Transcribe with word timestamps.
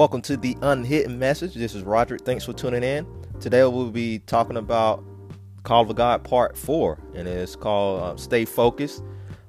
Welcome 0.00 0.22
to 0.22 0.38
the 0.38 0.56
Unhidden 0.62 1.18
Message. 1.18 1.52
This 1.52 1.74
is 1.74 1.82
Rodrick. 1.82 2.22
Thanks 2.22 2.46
for 2.46 2.54
tuning 2.54 2.82
in. 2.82 3.06
Today 3.38 3.62
we'll 3.64 3.90
be 3.90 4.20
talking 4.20 4.56
about 4.56 5.04
Call 5.62 5.82
of 5.82 5.94
God 5.94 6.24
Part 6.24 6.56
4, 6.56 6.98
and 7.14 7.28
it's 7.28 7.54
called 7.54 8.02
uh, 8.02 8.16
Stay 8.16 8.46
Focused. 8.46 9.02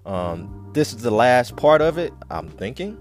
Um, 0.06 0.70
this 0.74 0.92
is 0.92 1.04
the 1.04 1.10
last 1.10 1.56
part 1.56 1.80
of 1.80 1.98
it, 1.98 2.12
I'm 2.30 2.50
thinking, 2.50 2.98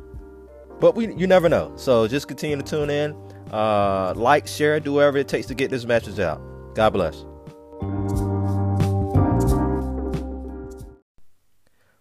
but 0.78 0.94
we 0.94 1.12
you 1.12 1.26
never 1.26 1.48
know. 1.48 1.72
So 1.74 2.06
just 2.06 2.28
continue 2.28 2.56
to 2.56 2.62
tune 2.62 2.88
in, 2.88 3.16
uh, 3.50 4.14
like, 4.14 4.46
share, 4.46 4.78
do 4.78 4.92
whatever 4.92 5.18
it 5.18 5.26
takes 5.26 5.48
to 5.48 5.54
get 5.54 5.72
this 5.72 5.84
message 5.84 6.20
out. 6.20 6.40
God 6.76 6.90
bless. 6.90 7.24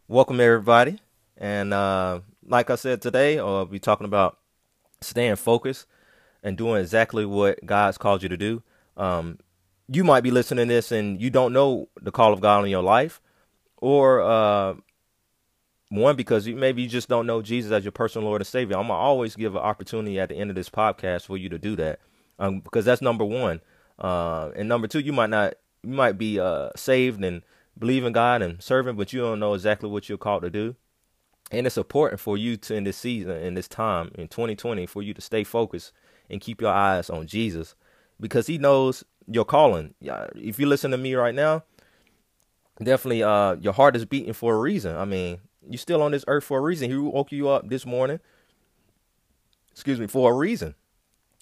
Welcome, 0.07 0.39
everybody. 0.39 0.99
And 1.37 1.73
uh, 1.73 2.19
like 2.45 2.69
I 2.69 2.75
said 2.75 3.01
today, 3.01 3.39
I'll 3.39 3.65
be 3.65 3.79
talking 3.79 4.05
about 4.05 4.37
staying 5.01 5.35
focused 5.35 5.85
and 6.43 6.57
doing 6.57 6.81
exactly 6.81 7.25
what 7.25 7.65
God's 7.65 7.97
called 7.97 8.23
you 8.23 8.29
to 8.29 8.37
do. 8.37 8.63
Um, 8.97 9.39
you 9.87 10.03
might 10.03 10.21
be 10.21 10.31
listening 10.31 10.67
to 10.67 10.73
this 10.73 10.91
and 10.91 11.21
you 11.21 11.29
don't 11.29 11.53
know 11.53 11.89
the 12.01 12.11
call 12.11 12.33
of 12.33 12.41
God 12.41 12.63
in 12.63 12.69
your 12.69 12.83
life, 12.83 13.21
or 13.77 14.21
uh, 14.21 14.75
one 15.89 16.15
because 16.15 16.45
you, 16.45 16.55
maybe 16.55 16.83
you 16.83 16.87
just 16.87 17.09
don't 17.09 17.25
know 17.25 17.41
Jesus 17.41 17.71
as 17.71 17.83
your 17.83 17.91
personal 17.91 18.27
Lord 18.27 18.41
and 18.41 18.47
Savior. 18.47 18.77
I'm 18.77 18.87
gonna 18.87 18.99
always 18.99 19.35
give 19.35 19.55
an 19.55 19.61
opportunity 19.61 20.19
at 20.19 20.29
the 20.29 20.35
end 20.35 20.49
of 20.49 20.55
this 20.55 20.69
podcast 20.69 21.25
for 21.25 21.37
you 21.37 21.49
to 21.49 21.57
do 21.57 21.75
that, 21.77 21.99
um, 22.37 22.59
because 22.59 22.85
that's 22.85 23.01
number 23.01 23.25
one. 23.25 23.61
Uh, 23.97 24.51
and 24.55 24.69
number 24.69 24.87
two, 24.87 24.99
you 24.99 25.11
might 25.11 25.29
not, 25.29 25.55
you 25.83 25.93
might 25.93 26.17
be 26.17 26.39
uh, 26.39 26.69
saved 26.75 27.23
and 27.23 27.41
believe 27.77 28.05
in 28.05 28.13
God 28.13 28.41
and 28.41 28.61
serving, 28.61 28.95
but 28.95 29.11
you 29.11 29.21
don't 29.21 29.39
know 29.39 29.53
exactly 29.53 29.89
what 29.89 30.07
you're 30.07 30.17
called 30.17 30.43
to 30.43 30.49
do. 30.49 30.75
And 31.51 31.65
it's 31.65 31.77
important 31.77 32.19
for 32.19 32.37
you 32.37 32.57
to 32.57 32.75
in 32.75 32.83
this 32.83 32.97
season, 32.97 33.31
in 33.37 33.55
this 33.55 33.67
time, 33.67 34.11
in 34.15 34.27
2020, 34.27 34.85
for 34.85 35.01
you 35.01 35.13
to 35.13 35.21
stay 35.21 35.43
focused 35.43 35.91
and 36.29 36.41
keep 36.41 36.61
your 36.61 36.71
eyes 36.71 37.09
on 37.09 37.25
Jesus, 37.25 37.75
because 38.19 38.47
He 38.47 38.57
knows 38.57 39.03
your 39.27 39.45
calling. 39.45 39.95
If 40.01 40.59
you 40.59 40.67
listen 40.67 40.91
to 40.91 40.97
me 40.97 41.15
right 41.15 41.33
now, 41.33 41.63
definitely, 42.81 43.23
uh, 43.23 43.55
your 43.55 43.73
heart 43.73 43.95
is 43.95 44.05
beating 44.05 44.33
for 44.33 44.53
a 44.53 44.59
reason. 44.59 44.95
I 44.95 45.05
mean, 45.05 45.39
you're 45.67 45.79
still 45.79 46.01
on 46.01 46.11
this 46.11 46.25
earth 46.27 46.43
for 46.43 46.59
a 46.59 46.61
reason. 46.61 46.89
He 46.89 46.95
woke 46.95 47.31
you 47.31 47.49
up 47.49 47.67
this 47.69 47.85
morning. 47.85 48.19
Excuse 49.71 49.99
me, 49.99 50.07
for 50.07 50.31
a 50.31 50.35
reason. 50.35 50.75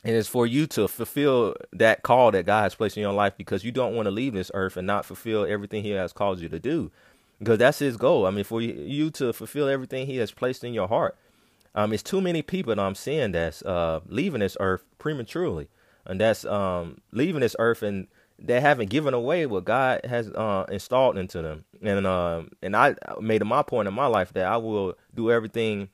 And 0.04 0.16
it's 0.16 0.28
for 0.28 0.46
you 0.46 0.68
to 0.68 0.88
fulfill 0.88 1.56
that 1.74 2.04
call 2.04 2.32
that 2.32 2.46
God 2.46 2.64
has 2.64 2.76
placed 2.76 2.98
in 2.98 3.02
your 3.02 3.14
life 3.14 3.34
because 3.38 3.64
you 3.64 3.72
don't 3.72 3.96
want 3.96 4.06
to 4.06 4.12
leave 4.12 4.34
this 4.34 4.52
earth 4.54 4.78
and 4.78 4.86
not 4.88 5.06
fulfill 5.06 5.46
everything 5.46 5.84
He 5.84 5.90
has 5.92 6.14
called 6.14 6.40
you 6.40 6.48
to 6.50 6.60
do. 6.60 6.92
Because 7.40 7.60
that's 7.60 7.80
His 7.80 7.98
goal. 7.98 8.26
I 8.26 8.32
mean, 8.32 8.44
for 8.44 8.62
you 8.62 9.10
to 9.12 9.34
fulfill 9.34 9.68
everything 9.68 10.08
He 10.08 10.18
has 10.18 10.32
placed 10.32 10.64
in 10.64 10.74
your 10.74 10.88
heart. 10.88 11.18
Um, 11.76 11.94
it's 11.94 12.04
too 12.04 12.22
many 12.22 12.42
people 12.42 12.74
that 12.74 12.82
I'm 12.82 12.96
seeing 12.96 13.34
that's 13.34 13.62
uh, 13.62 14.00
leaving 14.08 14.40
this 14.40 14.58
earth 14.60 14.84
prematurely, 14.98 15.68
and 16.06 16.20
that's 16.20 16.44
um, 16.46 17.02
leaving 17.12 17.42
this 17.42 17.56
earth 17.60 17.84
and 17.84 18.08
they 18.40 18.62
haven't 18.62 18.90
given 18.90 19.14
away 19.14 19.46
what 19.46 19.66
God 19.66 20.02
has 20.06 20.30
uh, 20.30 20.66
installed 20.70 21.18
into 21.18 21.42
them. 21.42 21.66
And 21.82 22.06
uh, 22.06 22.44
and 22.62 22.76
I 22.76 22.96
made 23.20 23.42
it 23.42 23.46
my 23.46 23.64
point 23.64 23.88
in 23.88 23.94
my 23.94 24.08
life 24.08 24.34
that 24.34 24.46
I 24.46 24.58
will 24.58 24.96
do 25.14 25.32
everything 25.32 25.90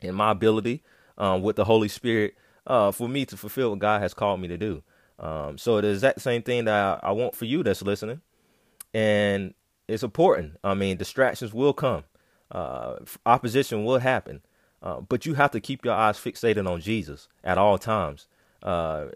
in 0.00 0.14
my 0.14 0.30
ability 0.30 0.82
um, 1.18 1.42
with 1.42 1.56
the 1.56 1.64
Holy 1.64 1.88
Spirit 1.88 2.34
uh, 2.66 2.90
for 2.90 3.08
me 3.08 3.26
to 3.26 3.36
fulfill 3.36 3.70
what 3.70 3.78
God 3.78 4.00
has 4.00 4.14
called 4.14 4.40
me 4.40 4.48
to 4.48 4.56
do. 4.56 4.82
Um, 5.18 5.58
so 5.58 5.80
the 5.80 5.94
that 5.94 6.20
same 6.20 6.42
thing 6.42 6.64
that 6.64 7.00
I, 7.02 7.08
I, 7.08 7.12
want 7.12 7.36
for 7.36 7.44
you 7.44 7.62
that's 7.62 7.82
listening, 7.82 8.20
and 8.92 9.54
it's 9.88 10.02
important. 10.02 10.56
I 10.64 10.74
mean, 10.74 10.96
distractions 10.96 11.52
will 11.52 11.72
come, 11.72 12.04
uh, 12.50 12.96
opposition 13.26 13.84
will 13.84 13.98
happen, 13.98 14.42
uh, 14.82 15.00
but 15.00 15.26
you 15.26 15.34
have 15.34 15.50
to 15.52 15.60
keep 15.60 15.84
your 15.84 15.94
eyes 15.94 16.16
fixated 16.16 16.68
on 16.68 16.80
Jesus 16.80 17.28
at 17.42 17.58
all 17.58 17.78
times. 17.78 18.26
Uh, 18.62 19.06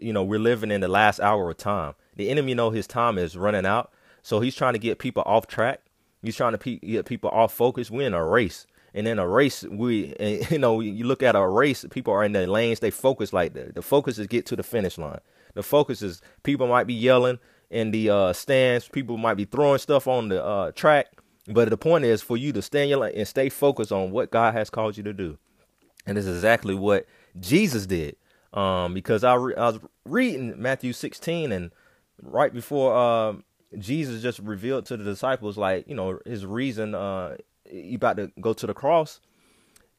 you 0.00 0.12
know, 0.12 0.22
we're 0.22 0.38
living 0.38 0.70
in 0.70 0.80
the 0.80 0.88
last 0.88 1.20
hour 1.20 1.50
of 1.50 1.56
time. 1.56 1.94
The 2.16 2.28
enemy 2.28 2.54
know 2.54 2.70
his 2.70 2.86
time 2.86 3.16
is 3.18 3.36
running 3.36 3.64
out, 3.64 3.92
so 4.22 4.40
he's 4.40 4.54
trying 4.54 4.74
to 4.74 4.78
get 4.78 4.98
people 4.98 5.22
off 5.26 5.46
track. 5.46 5.80
He's 6.22 6.36
trying 6.36 6.52
to 6.52 6.58
pe- 6.58 6.78
get 6.78 7.06
people 7.06 7.30
off 7.30 7.52
focus. 7.52 7.90
We're 7.90 8.06
in 8.06 8.14
a 8.14 8.24
race, 8.24 8.66
and 8.92 9.08
in 9.08 9.18
a 9.18 9.26
race, 9.26 9.62
we, 9.62 10.14
you 10.50 10.58
know, 10.58 10.80
you 10.80 11.06
look 11.06 11.22
at 11.22 11.34
a 11.34 11.46
race. 11.46 11.84
People 11.90 12.12
are 12.12 12.24
in 12.24 12.32
their 12.32 12.46
lanes. 12.46 12.80
They 12.80 12.90
focus 12.90 13.32
like 13.32 13.54
the 13.54 13.72
the 13.74 13.82
focus 13.82 14.18
is 14.18 14.26
get 14.26 14.44
to 14.46 14.56
the 14.56 14.62
finish 14.62 14.98
line. 14.98 15.20
The 15.54 15.62
focus 15.62 16.02
is 16.02 16.20
people 16.42 16.66
might 16.66 16.86
be 16.86 16.94
yelling 16.94 17.38
in 17.74 17.90
the 17.90 18.08
uh, 18.08 18.32
stands. 18.32 18.88
People 18.88 19.16
might 19.16 19.34
be 19.34 19.44
throwing 19.44 19.78
stuff 19.78 20.06
on 20.06 20.28
the 20.28 20.42
uh, 20.42 20.70
track. 20.72 21.08
But 21.46 21.68
the 21.68 21.76
point 21.76 22.04
is 22.04 22.22
for 22.22 22.36
you 22.36 22.52
to 22.52 22.62
stand 22.62 22.88
your 22.88 23.04
and 23.04 23.28
stay 23.28 23.50
focused 23.50 23.92
on 23.92 24.12
what 24.12 24.30
God 24.30 24.54
has 24.54 24.70
called 24.70 24.96
you 24.96 25.02
to 25.02 25.12
do. 25.12 25.36
And 26.06 26.16
this 26.16 26.24
is 26.24 26.36
exactly 26.36 26.74
what 26.74 27.06
Jesus 27.38 27.84
did 27.84 28.16
um, 28.54 28.94
because 28.94 29.24
I, 29.24 29.34
re- 29.34 29.56
I 29.56 29.66
was 29.66 29.80
reading 30.04 30.54
Matthew 30.56 30.92
16 30.92 31.52
and 31.52 31.70
right 32.22 32.54
before 32.54 32.96
uh, 32.96 33.34
Jesus 33.76 34.22
just 34.22 34.38
revealed 34.38 34.86
to 34.86 34.96
the 34.96 35.04
disciples 35.04 35.58
like 35.58 35.88
you 35.88 35.94
know 35.94 36.20
his 36.24 36.46
reason 36.46 36.94
uh, 36.94 37.36
he 37.68 37.94
about 37.94 38.16
to 38.16 38.30
go 38.40 38.52
to 38.52 38.66
the 38.66 38.74
cross 38.74 39.20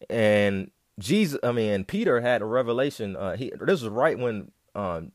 and 0.09 0.71
Jesus 0.97 1.37
I 1.43 1.51
mean 1.51 1.83
Peter 1.83 2.21
had 2.21 2.41
a 2.41 2.45
revelation 2.45 3.17
uh, 3.17 3.35
he 3.35 3.51
this 3.59 3.81
was 3.81 3.89
right 3.89 4.17
when 4.17 4.51
um, 4.73 5.11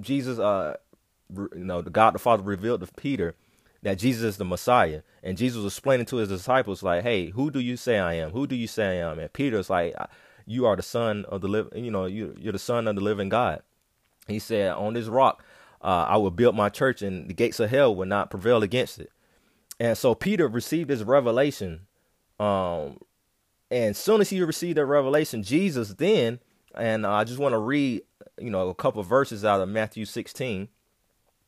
Jesus 0.00 0.38
uh 0.38 0.76
you 1.34 1.64
know 1.64 1.82
the 1.82 1.90
God 1.90 2.14
the 2.14 2.18
Father 2.18 2.42
revealed 2.42 2.80
to 2.80 2.92
Peter 2.96 3.34
that 3.82 3.98
Jesus 3.98 4.22
is 4.22 4.36
the 4.36 4.44
Messiah 4.44 5.02
and 5.22 5.38
Jesus 5.38 5.62
was 5.62 5.72
explaining 5.72 6.06
to 6.06 6.16
his 6.16 6.28
disciples 6.28 6.82
like 6.82 7.02
hey 7.02 7.30
who 7.30 7.50
do 7.50 7.60
you 7.60 7.76
say 7.76 7.98
I 7.98 8.14
am 8.14 8.30
who 8.30 8.46
do 8.46 8.56
you 8.56 8.66
say 8.66 9.00
I 9.00 9.10
am 9.10 9.18
and 9.18 9.32
Peter's 9.32 9.70
like 9.70 9.94
you 10.50 10.66
are 10.66 10.74
the 10.74 10.82
son 10.82 11.24
of 11.28 11.40
the 11.42 11.48
living, 11.48 11.84
you 11.84 11.92
know, 11.92 12.06
you, 12.06 12.34
you're 12.36 12.52
the 12.52 12.58
son 12.58 12.88
of 12.88 12.96
the 12.96 13.00
living 13.00 13.28
God. 13.28 13.62
He 14.26 14.40
said, 14.40 14.72
on 14.72 14.94
this 14.94 15.06
rock, 15.06 15.44
uh, 15.80 16.06
I 16.08 16.16
will 16.16 16.32
build 16.32 16.56
my 16.56 16.68
church 16.68 17.02
and 17.02 17.28
the 17.28 17.34
gates 17.34 17.60
of 17.60 17.70
hell 17.70 17.94
will 17.94 18.06
not 18.06 18.30
prevail 18.30 18.62
against 18.64 18.98
it. 18.98 19.12
And 19.78 19.96
so 19.96 20.14
Peter 20.14 20.48
received 20.48 20.90
this 20.90 21.02
revelation. 21.02 21.86
Um, 22.40 22.98
and 23.70 23.90
as 23.90 23.98
soon 23.98 24.20
as 24.20 24.30
he 24.30 24.42
received 24.42 24.76
that 24.76 24.86
revelation, 24.86 25.44
Jesus 25.44 25.94
then, 25.94 26.40
and 26.74 27.06
I 27.06 27.22
just 27.22 27.38
want 27.38 27.52
to 27.52 27.58
read, 27.58 28.02
you 28.38 28.50
know, 28.50 28.68
a 28.68 28.74
couple 28.74 29.02
verses 29.04 29.44
out 29.44 29.60
of 29.60 29.68
Matthew 29.68 30.04
16. 30.04 30.68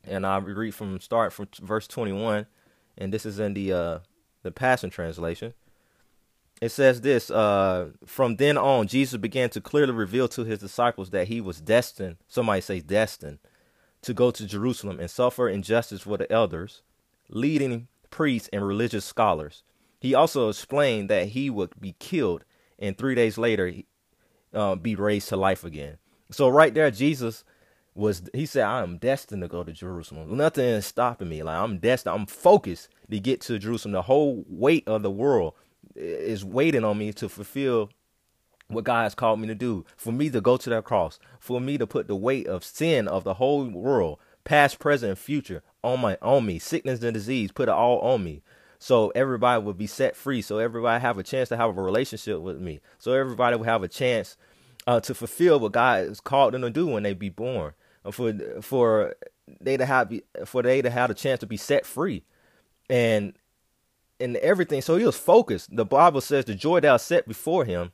And 0.05 0.27
I 0.27 0.39
read 0.39 0.75
from 0.75 1.01
start 1.01 1.33
from 1.33 1.49
verse 1.61 1.87
21. 1.87 2.47
And 2.99 3.13
this 3.13 3.25
is 3.25 3.39
in 3.39 3.55
the 3.55 3.73
uh, 3.73 3.99
the 4.43 4.51
Passion 4.51 4.91
Translation 4.91 5.55
it 6.63 6.71
says 6.71 7.01
this 7.01 7.29
uh, 7.29 7.89
from 8.07 8.37
then 8.37 8.57
on 8.57 8.87
jesus 8.87 9.19
began 9.19 9.51
to 9.51 9.61
clearly 9.61 9.93
reveal 9.93 10.29
to 10.29 10.45
his 10.45 10.61
disciples 10.61 11.11
that 11.11 11.29
he 11.29 11.41
was 11.41 11.61
destined 11.61 12.17
somebody 12.29 12.61
say 12.61 12.81
destined 12.81 13.39
to 14.01 14.15
go 14.15 14.31
to 14.31 14.47
jerusalem 14.47 15.01
and 15.01 15.11
suffer 15.11 15.49
injustice 15.49 16.03
for 16.03 16.17
the 16.17 16.31
elders 16.33 16.83
leading 17.29 17.89
priests 18.11 18.49
and 18.53 18.67
religious 18.67 19.05
scholars 19.05 19.65
he 20.01 20.15
also 20.15 20.49
explained 20.49 21.11
that 21.11 21.29
he 21.29 21.51
would 21.51 21.73
be 21.81 21.97
killed 21.99 22.45
and 22.79 22.97
three 22.97 23.15
days 23.15 23.37
later 23.37 23.73
uh, 24.55 24.77
be 24.77 24.95
raised 24.95 25.29
to 25.29 25.37
life 25.37 25.65
again 25.65 25.99
so 26.31 26.49
right 26.49 26.75
there 26.75 26.91
jesus 26.93 27.43
was 27.95 28.23
he 28.33 28.47
said 28.47 28.65
i 28.65 28.83
am 28.83 28.97
destined 28.97 29.43
to 29.43 29.49
go 29.49 29.63
to 29.63 29.73
jerusalem 29.73 30.37
nothing 30.37 30.65
is 30.65 30.87
stopping 30.87 31.29
me 31.29 31.43
like 31.43 31.57
i'm 31.57 31.79
destined 31.79 32.15
i'm 32.15 32.27
focused 32.27 32.89
to 33.11 33.21
get 33.21 33.41
to 33.41 33.59
jerusalem 33.59 33.93
the 33.93 34.03
whole 34.03 34.45
weight 34.49 34.87
of 34.87 35.03
the 35.03 35.11
world 35.11 35.55
is 35.95 36.45
waiting 36.45 36.85
on 36.85 36.97
me 36.99 37.13
to 37.13 37.29
fulfill 37.29 37.91
what 38.69 38.85
God 38.85 39.05
has 39.05 39.15
called 39.15 39.41
me 39.41 39.47
to 39.49 39.55
do. 39.55 39.85
For 39.97 40.13
me 40.13 40.31
to 40.31 40.41
go 40.41 40.57
to 40.57 40.71
that 40.71 40.85
cross, 40.85 41.19
for 41.39 41.61
me 41.61 41.79
to 41.79 41.87
put 41.87 42.09
the 42.09 42.17
weight 42.17 42.47
of 42.47 42.65
sin 42.65 43.09
of 43.09 43.25
the 43.25 43.35
whole 43.35 43.65
world, 43.67 44.19
past, 44.45 44.79
present, 44.79 45.11
and 45.11 45.19
future, 45.19 45.63
on 45.85 46.01
my 46.01 46.17
on 46.23 46.47
me, 46.47 46.59
sickness 46.59 47.03
and 47.03 47.15
disease, 47.15 47.53
put 47.53 47.69
it 47.69 47.73
all 47.73 47.99
on 48.01 48.25
me. 48.25 48.43
So 48.79 49.11
everybody 49.11 49.63
would 49.63 49.79
be 49.79 49.87
set 49.87 50.17
free. 50.17 50.43
So 50.43 50.59
everybody 50.59 51.01
have 51.01 51.19
a 51.19 51.23
chance 51.23 51.49
to 51.51 51.57
have 51.57 51.77
a 51.77 51.83
relationship 51.83 52.41
with 52.41 52.61
me. 52.61 52.81
So 52.99 53.13
everybody 53.13 53.57
would 53.57 53.69
have 53.69 53.83
a 53.83 53.89
chance 53.89 54.37
uh, 54.87 55.01
to 55.01 55.15
fulfill 55.15 55.61
what 55.61 55.73
God 55.73 56.09
has 56.09 56.21
called 56.21 56.55
them 56.55 56.63
to 56.63 56.71
do 56.71 56.87
when 56.89 57.05
they 57.05 57.15
be 57.15 57.29
born. 57.29 57.75
For 58.11 58.33
for 58.61 59.15
they 59.61 59.77
to 59.77 59.87
have 59.87 60.13
for 60.45 60.63
they 60.63 60.83
to 60.83 60.91
have 60.91 61.11
a 61.11 61.15
chance 61.15 61.41
to 61.41 61.47
be 61.47 61.57
set 61.57 61.87
free, 61.87 62.25
and 62.91 63.35
and 64.19 64.37
everything. 64.37 64.83
So 64.83 64.97
he 64.97 65.05
was 65.05 65.17
focused. 65.17 65.75
The 65.75 65.85
Bible 65.85 66.21
says 66.21 66.45
the 66.45 66.55
joy 66.55 66.81
that 66.81 66.93
was 66.93 67.03
set 67.03 67.29
before 67.29 67.65
him, 67.65 67.93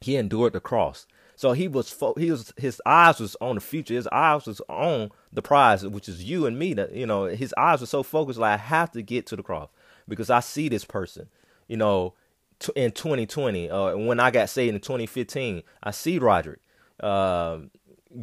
he 0.00 0.16
endured 0.16 0.52
the 0.52 0.60
cross. 0.60 1.06
So 1.36 1.52
he 1.52 1.66
was 1.66 1.90
fo- 1.90 2.14
he 2.14 2.30
was 2.30 2.52
his 2.56 2.80
eyes 2.86 3.18
was 3.18 3.36
on 3.40 3.56
the 3.56 3.60
future. 3.60 3.94
His 3.94 4.06
eyes 4.08 4.46
was 4.46 4.60
on 4.68 5.10
the 5.32 5.42
prize, 5.42 5.86
which 5.86 6.08
is 6.08 6.22
you 6.22 6.46
and 6.46 6.58
me. 6.58 6.74
That 6.74 6.94
you 6.94 7.06
know, 7.06 7.24
his 7.24 7.54
eyes 7.56 7.80
were 7.80 7.86
so 7.86 8.02
focused. 8.02 8.38
Like 8.38 8.60
I 8.60 8.62
have 8.62 8.92
to 8.92 9.02
get 9.02 9.26
to 9.26 9.36
the 9.36 9.42
cross 9.42 9.68
because 10.06 10.30
I 10.30 10.40
see 10.40 10.68
this 10.68 10.84
person. 10.84 11.28
You 11.68 11.78
know, 11.78 12.14
t- 12.58 12.72
in 12.76 12.92
2020, 12.92 13.70
uh, 13.70 13.96
when 13.96 14.20
I 14.20 14.30
got 14.30 14.50
saved 14.50 14.74
in 14.74 14.80
2015, 14.80 15.62
I 15.82 15.90
see 15.90 16.18
Rodrick. 16.18 16.58
Uh, 17.00 17.60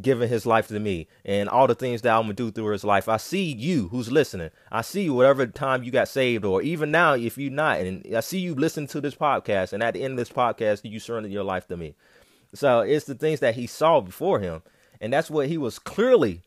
giving 0.02 0.30
his 0.30 0.46
life 0.46 0.68
to 0.68 0.80
me 0.80 1.08
and 1.26 1.50
all 1.50 1.68
the 1.68 1.76
things 1.76 2.02
that 2.02 2.16
I'm 2.16 2.24
gonna 2.24 2.34
do 2.34 2.52
through 2.52 2.72
his 2.72 2.84
life. 2.84 3.10
I 3.10 3.18
see 3.18 3.52
you 3.54 3.88
who's 3.90 4.12
listening. 4.12 4.52
I 4.72 4.82
see 4.82 5.04
you 5.04 5.14
whatever 5.14 5.48
time 5.48 5.84
you 5.84 5.92
got 5.92 6.08
saved, 6.08 6.46
or 6.46 6.62
even 6.62 6.92
now 6.92 7.14
if 7.14 7.38
you're 7.38 7.52
not, 7.52 7.80
and 7.80 8.06
I 8.16 8.20
see 8.20 8.40
you 8.40 8.56
listening 8.56 8.88
to 8.88 9.02
this 9.02 9.16
podcast, 9.16 9.74
and 9.74 9.82
at 9.82 9.94
the 9.94 10.04
end 10.04 10.14
of 10.14 10.18
this 10.18 10.30
podcast, 10.30 10.90
you 10.90 11.00
surrender 11.00 11.30
your 11.30 11.44
life 11.44 11.68
to 11.68 11.78
me. 11.78 11.96
So 12.54 12.80
it's 12.82 13.06
the 13.06 13.16
things 13.16 13.40
that 13.42 13.56
he 13.56 13.68
saw 13.68 14.02
before 14.02 14.40
him, 14.40 14.62
and 15.02 15.12
that's 15.12 15.30
what 15.30 15.48
he 15.48 15.58
was 15.58 15.80
clearly 15.80 16.42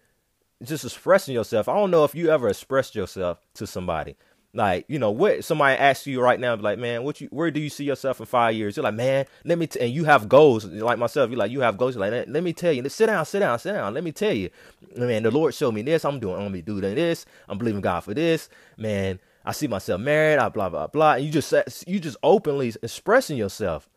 just 0.62 0.84
expressing 0.84 1.34
yourself. 1.34 1.68
I 1.68 1.74
don't 1.74 1.90
know 1.90 2.04
if 2.04 2.14
you 2.14 2.30
ever 2.30 2.48
expressed 2.48 2.94
yourself 2.94 3.38
to 3.54 3.66
somebody. 3.66 4.16
Like, 4.54 4.84
you 4.86 4.98
know, 4.98 5.10
what 5.10 5.44
somebody 5.44 5.78
asks 5.78 6.06
you 6.06 6.20
right 6.20 6.38
now, 6.38 6.54
like, 6.56 6.78
man, 6.78 7.04
what 7.04 7.22
you, 7.22 7.28
where 7.28 7.50
do 7.50 7.58
you 7.58 7.70
see 7.70 7.84
yourself 7.84 8.20
in 8.20 8.26
five 8.26 8.54
years? 8.54 8.76
You're 8.76 8.84
like, 8.84 8.94
man, 8.94 9.24
let 9.44 9.56
me, 9.56 9.66
t-, 9.66 9.80
and 9.80 9.90
you 9.90 10.04
have 10.04 10.28
goals, 10.28 10.66
like 10.66 10.98
myself. 10.98 11.30
You're 11.30 11.38
like, 11.38 11.50
you 11.50 11.60
have 11.60 11.78
goals. 11.78 11.94
You're 11.94 12.10
like, 12.10 12.28
let 12.28 12.42
me 12.42 12.52
tell 12.52 12.70
you, 12.72 12.86
sit 12.90 13.06
down, 13.06 13.24
sit 13.24 13.38
down, 13.38 13.58
sit 13.58 13.72
down. 13.72 13.94
Let 13.94 14.04
me 14.04 14.12
tell 14.12 14.32
you, 14.32 14.50
man, 14.94 15.22
the 15.22 15.30
Lord 15.30 15.54
showed 15.54 15.72
me 15.72 15.80
this. 15.80 16.04
I'm 16.04 16.20
doing, 16.20 16.44
I'm 16.44 16.60
doing 16.60 16.94
this. 16.94 17.24
I'm 17.48 17.56
believing 17.56 17.80
God 17.80 18.00
for 18.00 18.12
this, 18.12 18.50
man. 18.76 19.20
I 19.44 19.52
see 19.52 19.66
myself 19.68 20.00
married. 20.00 20.38
I 20.38 20.50
blah 20.50 20.68
blah 20.68 20.86
blah. 20.86 21.14
And 21.14 21.24
you 21.24 21.32
just, 21.32 21.52
you 21.88 21.98
just 21.98 22.16
openly 22.22 22.74
expressing 22.82 23.36
yourself 23.38 23.88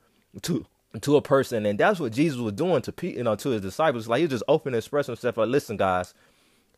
to 0.43 0.65
to 1.01 1.17
a 1.17 1.21
person, 1.21 1.65
and 1.65 1.77
that's 1.77 1.99
what 1.99 2.13
Jesus 2.13 2.39
was 2.39 2.53
doing 2.53 2.81
to 2.81 2.93
you 3.01 3.23
know, 3.23 3.35
to 3.35 3.49
his 3.49 3.61
disciples. 3.61 4.07
Like 4.07 4.21
he 4.21 4.27
just 4.27 4.43
openly 4.47 4.77
expressing 4.79 5.13
himself. 5.13 5.37
Like, 5.37 5.49
listen, 5.49 5.77
guys, 5.77 6.13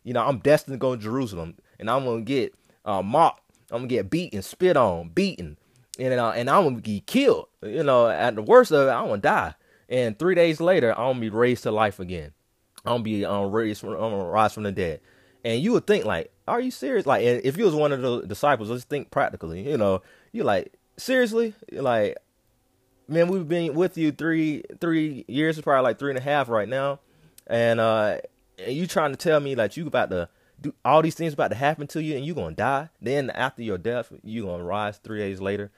you 0.03 0.13
know, 0.13 0.25
I'm 0.25 0.39
destined 0.39 0.74
to 0.74 0.79
go 0.79 0.95
to 0.95 1.01
Jerusalem, 1.01 1.56
and 1.79 1.89
I'm 1.89 2.06
gonna 2.06 2.21
get 2.21 2.56
uh, 2.83 3.01
mocked 3.01 3.41
I'm 3.72 3.80
gonna 3.80 3.88
get 3.88 4.10
beaten, 4.10 4.42
spit 4.42 4.78
on, 4.78 5.10
beaten, 5.10 5.58
and 6.00 6.14
uh, 6.14 6.30
and 6.30 6.50
I'm 6.50 6.64
gonna 6.64 6.81
get 6.81 7.06
killed. 7.06 7.48
You 7.62 7.84
know, 7.84 8.08
at 8.08 8.36
the 8.36 8.42
worst 8.42 8.72
of 8.72 8.88
it, 8.88 8.92
I'm 8.92 9.08
gonna 9.08 9.22
die. 9.22 9.56
And 9.90 10.18
three 10.18 10.36
days 10.36 10.60
later, 10.60 10.92
I'm 10.92 11.14
gonna 11.14 11.19
be 11.19 11.30
raised 11.30 11.64
to 11.64 11.72
life 11.72 12.00
again. 12.00 12.31
I'm 12.86 12.94
gonna 12.94 13.04
be 13.04 13.25
um, 13.25 13.52
raised 13.52 13.81
from, 13.81 13.92
I'm 13.92 14.12
gonna 14.12 14.25
rise 14.25 14.54
from 14.54 14.64
the 14.64 14.72
dead. 14.72 15.02
And 15.44 15.62
you 15.62 15.74
would 15.74 15.88
think 15.88 16.06
like, 16.06 16.31
are 16.48 16.60
you 16.60 16.72
serious? 16.72 17.06
Like, 17.06 17.24
if 17.24 17.58
you 17.58 17.66
was 17.66 17.75
one 17.75 17.92
of 17.92 18.02
the 18.02 18.22
disciples, 18.22 18.69
let's 18.69 18.84
think 18.84 19.12
practically. 19.12 19.70
You 19.70 19.78
know, 19.78 20.02
you 20.31 20.44
like 20.44 20.74
seriously, 20.98 21.54
like, 21.72 22.18
man, 23.08 23.28
we've 23.28 23.48
been 23.48 23.74
with 23.74 23.98
you 23.98 24.12
three 24.12 24.63
three 24.80 25.25
years, 25.28 25.60
probably 25.62 25.84
like 25.84 26.00
three 26.00 26.12
and 26.12 26.18
a 26.18 26.22
half 26.22 26.50
right 26.50 26.68
now, 26.68 27.00
and 27.48 27.80
uh, 27.80 28.18
and 28.60 28.74
you 28.74 28.88
trying 28.88 29.12
to 29.12 29.18
tell 29.18 29.40
me 29.40 29.56
like 29.56 29.78
you 29.78 29.88
about 29.88 30.10
to 30.10 30.30
do 30.62 30.74
all 30.83 31.01
these 31.01 31.15
things 31.15 31.33
about 31.33 31.50
to 31.50 31.56
happen 31.56 31.88
to 31.88 32.01
you 32.01 32.15
and 32.15 32.25
you're 32.25 32.36
gonna 32.36 32.56
die. 32.56 32.89
Then 33.01 33.30
after 33.30 33.62
your 33.62 33.77
death, 33.77 34.12
you're 34.24 34.45
gonna 34.45 34.63
rise 34.63 34.98
three 34.98 35.19
days 35.19 35.42
later. 35.42 35.71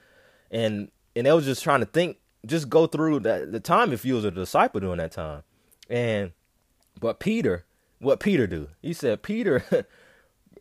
And 0.52 0.90
and 1.16 1.26
they 1.26 1.32
was 1.32 1.46
just 1.46 1.64
trying 1.64 1.82
to 1.82 1.86
think, 1.86 2.18
just 2.46 2.70
go 2.70 2.88
through 2.88 3.22
that 3.22 3.52
the 3.52 3.60
time 3.60 3.92
if 3.92 4.06
you 4.06 4.16
was 4.16 4.26
a 4.26 4.32
disciple 4.32 4.80
during 4.80 4.98
that 4.98 5.12
time. 5.12 5.44
And 5.90 6.32
but 7.00 7.20
Peter, 7.20 7.66
what 8.00 8.20
Peter 8.20 8.48
do? 8.48 8.70
He 8.82 8.94
said 8.94 9.22
Peter 9.22 9.64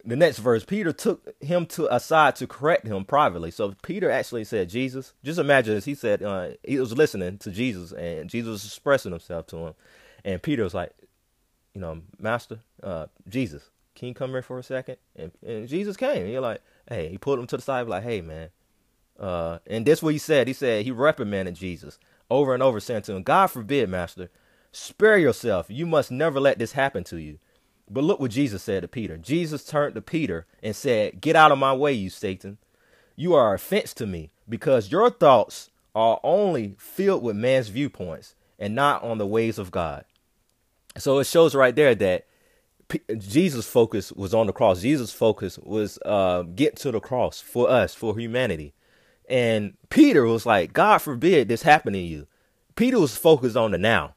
the 0.05 0.17
next 0.17 0.39
verse, 0.39 0.65
Peter 0.65 0.93
took 0.93 1.35
him 1.41 1.67
to 1.67 1.95
aside 1.95 2.37
to 2.37 2.47
correct 2.47 2.87
him 2.87 3.05
privately. 3.05 3.51
So 3.51 3.75
Peter 3.83 4.11
actually 4.11 4.45
said, 4.45 4.71
Jesus, 4.71 5.13
just 5.23 5.39
imagine 5.39 5.75
this. 5.75 5.85
He 5.85 5.95
said, 5.95 6.23
uh, 6.23 6.51
he 6.67 6.79
was 6.79 6.97
listening 6.97 7.37
to 7.39 7.51
Jesus 7.51 7.93
and 7.93 8.31
Jesus 8.31 8.53
was 8.53 8.65
expressing 8.65 9.13
himself 9.13 9.47
to 9.49 9.57
him. 9.59 9.75
And 10.25 10.43
Peter 10.43 10.63
was 10.63 10.75
like, 10.75 10.93
you 11.75 11.81
know, 11.81 12.01
Master, 12.19 12.61
uh, 12.83 13.07
Jesus, 13.29 13.71
can 13.99 14.09
you 14.09 14.15
come 14.15 14.31
here 14.31 14.43
for 14.43 14.59
a 14.59 14.63
second? 14.63 14.97
And, 15.17 15.33
and 15.45 15.69
Jesus 15.69 15.97
came. 15.97 16.27
You're 16.29 16.41
like, 16.41 16.63
hey, 16.89 17.09
he 17.09 17.19
pulled 17.19 17.41
him 17.41 17.47
to 17.49 17.57
the 17.57 17.63
side, 17.63 17.89
like, 17.89 18.05
hey, 18.05 18.21
man. 18.21 18.51
Uh, 19.19 19.59
and 19.67 19.85
that's 19.85 20.03
what 20.03 20.13
he 20.13 20.19
said. 20.19 20.47
He 20.47 20.53
said 20.53 20.85
he 20.85 20.93
reprimanded 20.93 21.57
Jesus 21.57 21.99
over 22.31 22.55
and 22.55 22.63
over, 22.63 22.79
saying 22.79 23.03
to 23.03 23.15
him, 23.15 23.25
God 23.25 23.49
forbid, 23.49 23.89
Master, 23.89 24.31
spare 24.71 25.19
yourself. 25.19 25.67
You 25.69 25.85
must 25.85 26.13
never 26.13 26.39
let 26.39 26.59
this 26.59 26.73
happen 26.73 27.03
to 27.05 27.17
you. 27.17 27.39
But 27.91 28.05
look 28.05 28.21
what 28.21 28.31
Jesus 28.31 28.63
said 28.63 28.83
to 28.83 28.89
Peter. 28.89 29.17
Jesus 29.17 29.65
turned 29.65 29.95
to 29.97 30.03
Peter 30.03 30.47
and 30.63 30.77
said, 30.77 31.21
Get 31.21 31.35
out 31.37 31.51
of 31.51 31.59
my 31.59 31.73
way, 31.73 31.93
you 31.93 32.11
Satan. 32.11 32.59
You 33.17 33.35
are 33.35 33.55
offense 33.55 33.95
to 33.95 34.07
me 34.07 34.31
because 34.49 34.93
your 34.93 35.11
thoughts 35.11 35.71
are 35.95 36.21
only 36.23 36.77
filled 36.79 37.23
with 37.25 37.35
man's 37.35 37.69
viewpoints 37.69 38.37
and 38.59 38.75
not 38.75 39.03
on 39.03 39.19
the 39.19 39.27
ways 39.27 39.59
of 39.59 39.71
God. 39.73 40.05
So 40.99 41.19
it 41.19 41.25
shows 41.25 41.55
right 41.55 41.75
there 41.75 41.95
that 41.97 42.27
Jesus' 43.19 43.67
focus 43.67 44.13
was 44.13 44.33
on 44.33 44.47
the 44.47 44.53
cross. 44.53 44.81
Jesus' 44.81 45.13
focus 45.13 45.59
was 45.59 45.99
uh, 46.07 46.43
get 46.43 46.77
to 46.77 46.91
the 46.91 47.01
cross 47.01 47.41
for 47.41 47.69
us, 47.69 47.95
for 47.95 48.19
humanity. 48.19 48.75
And 49.29 49.75
Peter 49.91 50.25
was 50.25 50.47
like, 50.47 50.73
God 50.73 50.99
forbid 50.99 51.49
this 51.49 51.63
happen 51.63 51.93
to 51.93 51.99
you. 51.99 52.27
Peter 52.77 52.99
was 52.99 53.17
focused 53.17 53.57
on 53.57 53.73
the 53.73 53.79
now, 53.79 54.15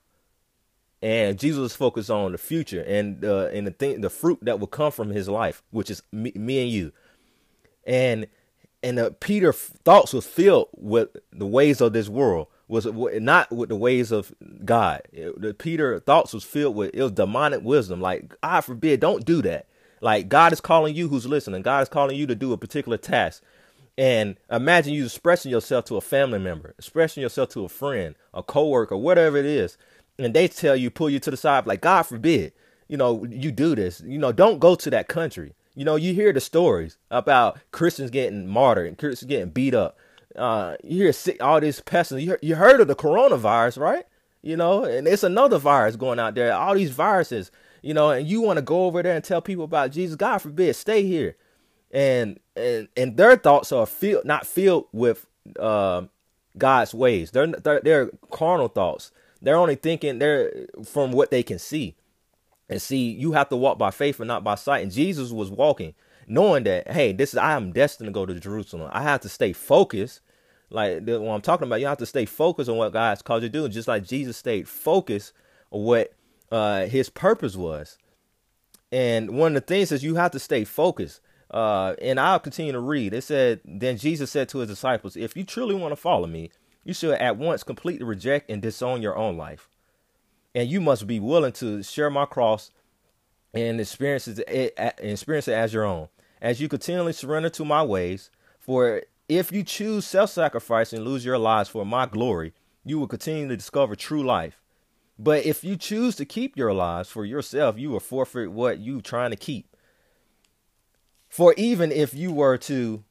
and 1.01 1.37
Jesus 1.37 1.59
was 1.59 1.75
focused 1.75 2.09
on 2.11 2.31
the 2.31 2.37
future 2.37 2.83
and 2.83 3.25
uh, 3.25 3.47
and 3.47 3.67
the 3.67 3.71
thing, 3.71 4.01
the 4.01 4.09
fruit 4.09 4.39
that 4.43 4.59
will 4.59 4.67
come 4.67 4.91
from 4.91 5.09
his 5.09 5.27
life, 5.27 5.63
which 5.71 5.89
is 5.89 6.03
me, 6.11 6.31
me 6.35 6.61
and 6.61 6.69
you. 6.69 6.91
And 7.85 8.27
and 8.83 8.99
uh, 8.99 9.11
Peter 9.19 9.53
thoughts 9.53 10.13
was 10.13 10.25
filled 10.25 10.69
with 10.73 11.09
the 11.31 11.45
ways 11.45 11.81
of 11.81 11.93
this 11.93 12.09
world, 12.09 12.47
was 12.67 12.85
not 12.85 13.51
with 13.51 13.69
the 13.69 13.75
ways 13.75 14.11
of 14.11 14.33
God. 14.63 15.01
the 15.11 15.55
Peter 15.57 15.99
thoughts 15.99 16.33
was 16.33 16.43
filled 16.43 16.75
with 16.75 16.91
it 16.93 17.01
was 17.01 17.11
demonic 17.11 17.63
wisdom. 17.63 18.01
Like 18.01 18.39
God 18.41 18.61
forbid, 18.61 18.99
don't 18.99 19.25
do 19.25 19.41
that. 19.43 19.67
Like 20.01 20.29
God 20.29 20.51
is 20.51 20.61
calling 20.61 20.95
you, 20.95 21.07
who's 21.07 21.27
listening. 21.27 21.61
God 21.61 21.83
is 21.83 21.89
calling 21.89 22.17
you 22.17 22.25
to 22.27 22.35
do 22.35 22.53
a 22.53 22.57
particular 22.57 22.97
task. 22.97 23.43
And 23.97 24.37
imagine 24.49 24.93
you 24.93 25.05
expressing 25.05 25.51
yourself 25.51 25.85
to 25.85 25.97
a 25.97 26.01
family 26.01 26.39
member, 26.39 26.73
expressing 26.77 27.21
yourself 27.21 27.49
to 27.49 27.65
a 27.65 27.69
friend, 27.69 28.15
a 28.33 28.41
coworker, 28.41 28.97
whatever 28.97 29.37
it 29.37 29.45
is, 29.45 29.77
and 30.17 30.33
they 30.33 30.47
tell 30.47 30.75
you, 30.75 30.89
pull 30.89 31.09
you 31.09 31.19
to 31.19 31.31
the 31.31 31.37
side, 31.37 31.67
like 31.67 31.81
God 31.81 32.03
forbid, 32.03 32.53
you 32.87 32.97
know, 32.97 33.25
you 33.25 33.51
do 33.51 33.75
this. 33.75 34.01
You 34.01 34.17
know, 34.17 34.31
don't 34.31 34.59
go 34.59 34.75
to 34.75 34.89
that 34.89 35.07
country. 35.07 35.53
You 35.75 35.85
know, 35.85 35.95
you 35.95 36.13
hear 36.13 36.33
the 36.33 36.41
stories 36.41 36.97
about 37.09 37.59
Christians 37.71 38.11
getting 38.11 38.47
martyred 38.47 38.87
and 38.87 38.97
Christians 38.97 39.29
getting 39.29 39.49
beat 39.49 39.73
up 39.73 39.97
uh, 40.35 40.75
you 40.83 41.03
hear 41.03 41.13
sick, 41.13 41.41
all 41.41 41.59
these 41.59 41.79
pestilence. 41.79 42.25
You, 42.25 42.37
you 42.41 42.55
heard 42.55 42.79
of 42.79 42.87
the 42.87 42.95
coronavirus, 42.95 43.79
right? 43.79 44.05
You 44.41 44.57
know, 44.57 44.83
and 44.83 45.07
it's 45.07 45.23
another 45.23 45.57
virus 45.57 45.95
going 45.95 46.19
out 46.19 46.35
there. 46.35 46.53
All 46.53 46.73
these 46.73 46.91
viruses, 46.91 47.51
you 47.81 47.93
know, 47.93 48.09
and 48.09 48.27
you 48.27 48.41
want 48.41 48.57
to 48.57 48.61
go 48.61 48.85
over 48.85 49.03
there 49.03 49.15
and 49.15 49.23
tell 49.23 49.41
people 49.41 49.65
about 49.65 49.91
Jesus. 49.91 50.15
God 50.15 50.39
forbid, 50.39 50.75
stay 50.75 51.03
here. 51.03 51.35
And 51.91 52.39
and 52.55 52.87
and 52.95 53.17
their 53.17 53.35
thoughts 53.35 53.71
are 53.71 53.85
filled, 53.85 54.25
not 54.25 54.47
filled 54.47 54.85
with 54.93 55.25
uh, 55.59 56.03
God's 56.57 56.93
ways. 56.93 57.31
They're, 57.31 57.47
they're 57.47 57.81
they're 57.81 58.09
carnal 58.31 58.69
thoughts. 58.69 59.11
They're 59.41 59.57
only 59.57 59.75
thinking 59.75 60.19
they're 60.19 60.67
from 60.85 61.11
what 61.11 61.31
they 61.31 61.43
can 61.43 61.59
see. 61.59 61.95
And 62.71 62.81
see, 62.81 63.11
you 63.11 63.33
have 63.33 63.49
to 63.49 63.55
walk 63.55 63.77
by 63.77 63.91
faith 63.91 64.19
and 64.19 64.27
not 64.27 64.43
by 64.43 64.55
sight. 64.55 64.81
And 64.81 64.91
Jesus 64.91 65.31
was 65.31 65.51
walking 65.51 65.93
knowing 66.27 66.63
that 66.63 66.89
hey, 66.89 67.11
this 67.11 67.33
is 67.33 67.37
I 67.37 67.53
am 67.53 67.71
destined 67.71 68.07
to 68.07 68.11
go 68.11 68.25
to 68.25 68.39
Jerusalem. 68.39 68.89
I 68.91 69.03
have 69.03 69.21
to 69.21 69.29
stay 69.29 69.53
focused. 69.53 70.21
Like 70.69 71.05
the, 71.05 71.19
what 71.19 71.33
I'm 71.33 71.41
talking 71.41 71.67
about, 71.67 71.81
you 71.81 71.87
have 71.87 71.97
to 71.97 72.05
stay 72.05 72.25
focused 72.25 72.69
on 72.69 72.77
what 72.77 72.93
God's 72.93 73.21
called 73.21 73.43
you 73.43 73.49
to 73.49 73.53
do, 73.53 73.67
just 73.67 73.87
like 73.87 74.05
Jesus 74.05 74.37
stayed 74.37 74.67
focused 74.67 75.33
on 75.69 75.83
what 75.83 76.13
uh, 76.51 76.85
His 76.85 77.09
purpose 77.09 77.55
was. 77.57 77.97
And 78.91 79.37
one 79.37 79.55
of 79.55 79.61
the 79.61 79.67
things 79.67 79.91
is 79.91 80.03
you 80.03 80.15
have 80.15 80.31
to 80.31 80.39
stay 80.39 80.63
focused. 80.63 81.21
Uh, 81.49 81.95
and 82.01 82.17
I'll 82.17 82.39
continue 82.39 82.71
to 82.71 82.79
read. 82.79 83.13
It 83.13 83.23
said, 83.23 83.59
Then 83.65 83.97
Jesus 83.97 84.31
said 84.31 84.47
to 84.49 84.59
his 84.59 84.69
disciples, 84.69 85.17
If 85.17 85.35
you 85.35 85.43
truly 85.43 85.75
want 85.75 85.91
to 85.91 85.97
follow 85.97 86.27
me, 86.27 86.49
you 86.85 86.93
should 86.93 87.13
at 87.15 87.37
once 87.37 87.63
completely 87.63 88.05
reject 88.05 88.49
and 88.49 88.61
disown 88.61 89.01
your 89.01 89.17
own 89.17 89.35
life. 89.35 89.67
And 90.53 90.69
you 90.69 90.81
must 90.81 91.07
be 91.07 91.19
willing 91.19 91.53
to 91.53 91.81
share 91.81 92.09
my 92.09 92.25
cross 92.25 92.71
and 93.53 93.79
experience 93.79 94.27
it, 94.27 94.73
experience 94.99 95.47
it 95.47 95.53
as 95.53 95.73
your 95.73 95.85
own 95.85 96.09
as 96.41 96.59
you 96.59 96.67
continually 96.67 97.13
surrender 97.13 97.49
to 97.51 97.63
my 97.63 97.83
ways. 97.83 98.29
For 98.59 99.03
if 99.29 99.51
you 99.51 99.63
choose 99.63 100.05
self 100.05 100.31
sacrifice 100.31 100.91
and 100.91 101.05
lose 101.05 101.23
your 101.23 101.37
lives 101.37 101.69
for 101.69 101.85
my 101.85 102.05
glory, 102.05 102.53
you 102.83 102.99
will 102.99 103.07
continue 103.07 103.47
to 103.47 103.55
discover 103.55 103.95
true 103.95 104.23
life. 104.23 104.59
But 105.19 105.45
if 105.45 105.63
you 105.63 105.75
choose 105.75 106.15
to 106.15 106.25
keep 106.25 106.57
your 106.57 106.73
lives 106.73 107.09
for 107.09 107.23
yourself, 107.25 107.77
you 107.77 107.91
will 107.91 107.99
forfeit 107.99 108.51
what 108.51 108.79
you 108.79 108.97
are 108.97 109.03
trying 109.03 109.29
to 109.29 109.37
keep. 109.37 109.75
For 111.29 111.53
even 111.55 111.91
if 111.91 112.13
you 112.13 112.33
were 112.33 112.57
to 112.59 113.03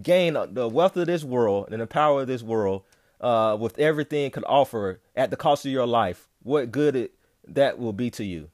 gain 0.00 0.34
the 0.34 0.68
wealth 0.68 0.96
of 0.96 1.08
this 1.08 1.24
world 1.24 1.68
and 1.70 1.82
the 1.82 1.86
power 1.86 2.22
of 2.22 2.28
this 2.28 2.42
world, 2.42 2.84
uh, 3.20 3.56
with 3.58 3.78
everything 3.78 4.30
could 4.30 4.44
offer 4.46 5.00
at 5.16 5.30
the 5.30 5.36
cost 5.36 5.66
of 5.66 5.72
your 5.72 5.86
life, 5.86 6.28
what 6.42 6.72
good 6.72 6.96
it, 6.96 7.12
that 7.48 7.78
will 7.78 7.92
be 7.92 8.10
to 8.10 8.24
you 8.24 8.48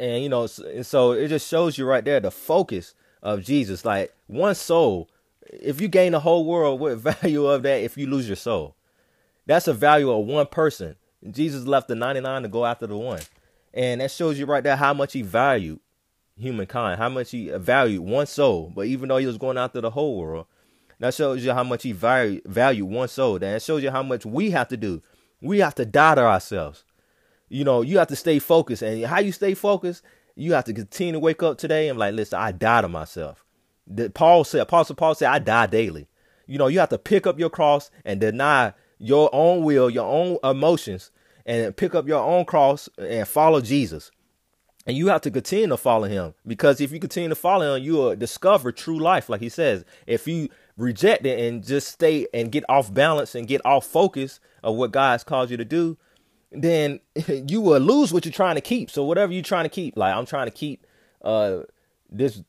and 0.00 0.22
you 0.22 0.28
know, 0.28 0.46
so 0.46 1.12
it 1.12 1.28
just 1.28 1.48
shows 1.48 1.76
you 1.76 1.84
right 1.84 2.04
there 2.04 2.20
the 2.20 2.30
focus 2.30 2.94
of 3.22 3.42
Jesus. 3.42 3.84
Like 3.84 4.14
one 4.26 4.54
soul, 4.54 5.08
if 5.42 5.80
you 5.80 5.88
gain 5.88 6.12
the 6.12 6.20
whole 6.20 6.44
world, 6.44 6.80
what 6.80 6.98
value 7.22 7.46
of 7.46 7.62
that 7.64 7.82
if 7.82 7.96
you 7.96 8.06
lose 8.06 8.28
your 8.28 8.36
soul? 8.36 8.74
That's 9.46 9.68
a 9.68 9.74
value 9.74 10.10
of 10.10 10.26
one 10.26 10.46
person. 10.46 10.96
Jesus 11.30 11.66
left 11.66 11.88
the 11.88 11.94
99 11.94 12.42
to 12.42 12.48
go 12.48 12.64
after 12.64 12.86
the 12.86 12.96
one. 12.96 13.20
And 13.74 14.00
that 14.00 14.10
shows 14.10 14.38
you 14.38 14.46
right 14.46 14.62
there 14.62 14.76
how 14.76 14.94
much 14.94 15.14
he 15.14 15.22
valued 15.22 15.80
humankind, 16.36 16.98
how 16.98 17.08
much 17.08 17.30
he 17.32 17.50
valued 17.50 18.02
one 18.02 18.26
soul. 18.26 18.70
But 18.74 18.86
even 18.86 19.08
though 19.08 19.16
he 19.16 19.26
was 19.26 19.38
going 19.38 19.58
after 19.58 19.80
the 19.80 19.90
whole 19.90 20.16
world, 20.16 20.46
that 21.00 21.14
shows 21.14 21.44
you 21.44 21.52
how 21.52 21.64
much 21.64 21.82
he 21.82 21.92
valued, 21.92 22.42
valued 22.44 22.88
one 22.88 23.08
soul. 23.08 23.38
That 23.38 23.62
shows 23.62 23.82
you 23.82 23.90
how 23.90 24.02
much 24.02 24.24
we 24.24 24.50
have 24.50 24.68
to 24.68 24.76
do. 24.76 25.02
We 25.40 25.58
have 25.60 25.74
to 25.76 25.84
die 25.86 26.16
to 26.16 26.22
ourselves 26.22 26.84
you 27.48 27.64
know, 27.64 27.82
you 27.82 27.98
have 27.98 28.08
to 28.08 28.16
stay 28.16 28.38
focused. 28.38 28.82
And 28.82 29.04
how 29.04 29.20
you 29.20 29.32
stay 29.32 29.54
focused, 29.54 30.02
you 30.36 30.52
have 30.52 30.64
to 30.64 30.72
continue 30.72 31.14
to 31.14 31.18
wake 31.18 31.42
up 31.42 31.58
today 31.58 31.88
and 31.88 31.98
like, 31.98 32.14
listen, 32.14 32.38
I 32.38 32.52
die 32.52 32.82
to 32.82 32.88
myself. 32.88 33.44
The, 33.86 34.10
Paul 34.10 34.44
said, 34.44 34.60
Apostle 34.60 34.96
Paul 34.96 35.14
said, 35.14 35.30
I 35.30 35.38
die 35.38 35.66
daily. 35.66 36.08
You 36.46 36.58
know, 36.58 36.66
you 36.66 36.78
have 36.78 36.90
to 36.90 36.98
pick 36.98 37.26
up 37.26 37.38
your 37.38 37.50
cross 37.50 37.90
and 38.04 38.20
deny 38.20 38.74
your 38.98 39.30
own 39.32 39.64
will, 39.64 39.88
your 39.88 40.06
own 40.06 40.38
emotions, 40.44 41.10
and 41.46 41.76
pick 41.76 41.94
up 41.94 42.06
your 42.06 42.22
own 42.22 42.44
cross 42.44 42.88
and 42.98 43.26
follow 43.26 43.60
Jesus. 43.60 44.10
And 44.86 44.96
you 44.96 45.08
have 45.08 45.20
to 45.22 45.30
continue 45.30 45.68
to 45.68 45.76
follow 45.76 46.08
him 46.08 46.34
because 46.46 46.80
if 46.80 46.92
you 46.92 46.98
continue 46.98 47.28
to 47.28 47.34
follow 47.34 47.74
him, 47.74 47.82
you 47.82 47.94
will 47.94 48.16
discover 48.16 48.72
true 48.72 48.98
life, 48.98 49.28
like 49.28 49.42
he 49.42 49.50
says. 49.50 49.84
If 50.06 50.26
you 50.26 50.48
reject 50.78 51.26
it 51.26 51.38
and 51.40 51.66
just 51.66 51.88
stay 51.88 52.26
and 52.32 52.50
get 52.50 52.64
off 52.68 52.94
balance 52.94 53.34
and 53.34 53.46
get 53.46 53.60
off 53.66 53.84
focus 53.84 54.40
of 54.62 54.76
what 54.76 54.92
God 54.92 55.12
has 55.12 55.24
called 55.24 55.50
you 55.50 55.58
to 55.58 55.64
do, 55.64 55.98
then 56.50 57.00
you 57.28 57.60
will 57.60 57.80
lose 57.80 58.12
what 58.12 58.24
you're 58.24 58.32
trying 58.32 58.54
to 58.54 58.62
keep. 58.62 58.90
So 58.90 59.04
whatever 59.04 59.32
you're 59.32 59.42
trying 59.42 59.64
to 59.64 59.70
keep, 59.70 59.96
like 59.98 60.14
I'm 60.14 60.24
trying 60.24 60.46
to 60.46 60.52
keep 60.52 60.86
uh 61.22 61.60
this 62.10 62.42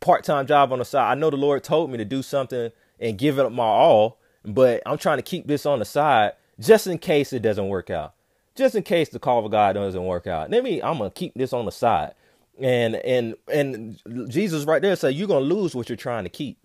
part-time 0.00 0.46
job 0.46 0.72
on 0.72 0.78
the 0.78 0.84
side. 0.84 1.10
I 1.10 1.14
know 1.14 1.28
the 1.28 1.36
Lord 1.36 1.62
told 1.62 1.90
me 1.90 1.98
to 1.98 2.04
do 2.04 2.22
something 2.22 2.70
and 2.98 3.18
give 3.18 3.38
it 3.38 3.50
my 3.50 3.64
all, 3.64 4.18
but 4.44 4.80
I'm 4.86 4.96
trying 4.96 5.18
to 5.18 5.22
keep 5.22 5.46
this 5.46 5.66
on 5.66 5.80
the 5.80 5.84
side 5.84 6.32
just 6.58 6.86
in 6.86 6.98
case 6.98 7.32
it 7.32 7.42
doesn't 7.42 7.68
work 7.68 7.90
out. 7.90 8.14
Just 8.54 8.74
in 8.74 8.82
case 8.82 9.08
the 9.08 9.18
call 9.18 9.44
of 9.44 9.50
God 9.50 9.74
doesn't 9.74 10.04
work 10.04 10.26
out. 10.26 10.50
Let 10.50 10.62
me 10.62 10.80
I'm 10.82 10.98
gonna 10.98 11.10
keep 11.10 11.34
this 11.34 11.52
on 11.52 11.64
the 11.64 11.72
side. 11.72 12.14
And 12.60 12.96
and 12.96 13.34
and 13.52 14.00
Jesus 14.30 14.64
right 14.64 14.80
there 14.80 14.94
said 14.94 15.14
you're 15.14 15.28
gonna 15.28 15.40
lose 15.44 15.74
what 15.74 15.88
you're 15.88 15.96
trying 15.96 16.24
to 16.24 16.30
keep. 16.30 16.58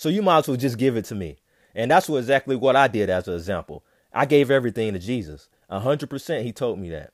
So 0.00 0.08
you 0.08 0.22
might 0.22 0.38
as 0.38 0.48
well 0.48 0.56
just 0.56 0.78
give 0.78 0.96
it 0.96 1.04
to 1.04 1.14
me. 1.14 1.36
And 1.74 1.90
that's 1.90 2.08
what 2.08 2.16
exactly 2.16 2.56
what 2.56 2.74
I 2.74 2.88
did 2.88 3.10
as 3.10 3.28
an 3.28 3.34
example. 3.34 3.84
I 4.14 4.24
gave 4.24 4.50
everything 4.50 4.94
to 4.94 4.98
Jesus. 4.98 5.50
A 5.68 5.78
hundred 5.78 6.08
percent 6.08 6.46
he 6.46 6.52
told 6.52 6.78
me 6.78 6.88
that. 6.88 7.12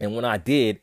And 0.00 0.16
when 0.16 0.24
I 0.24 0.36
did, 0.36 0.80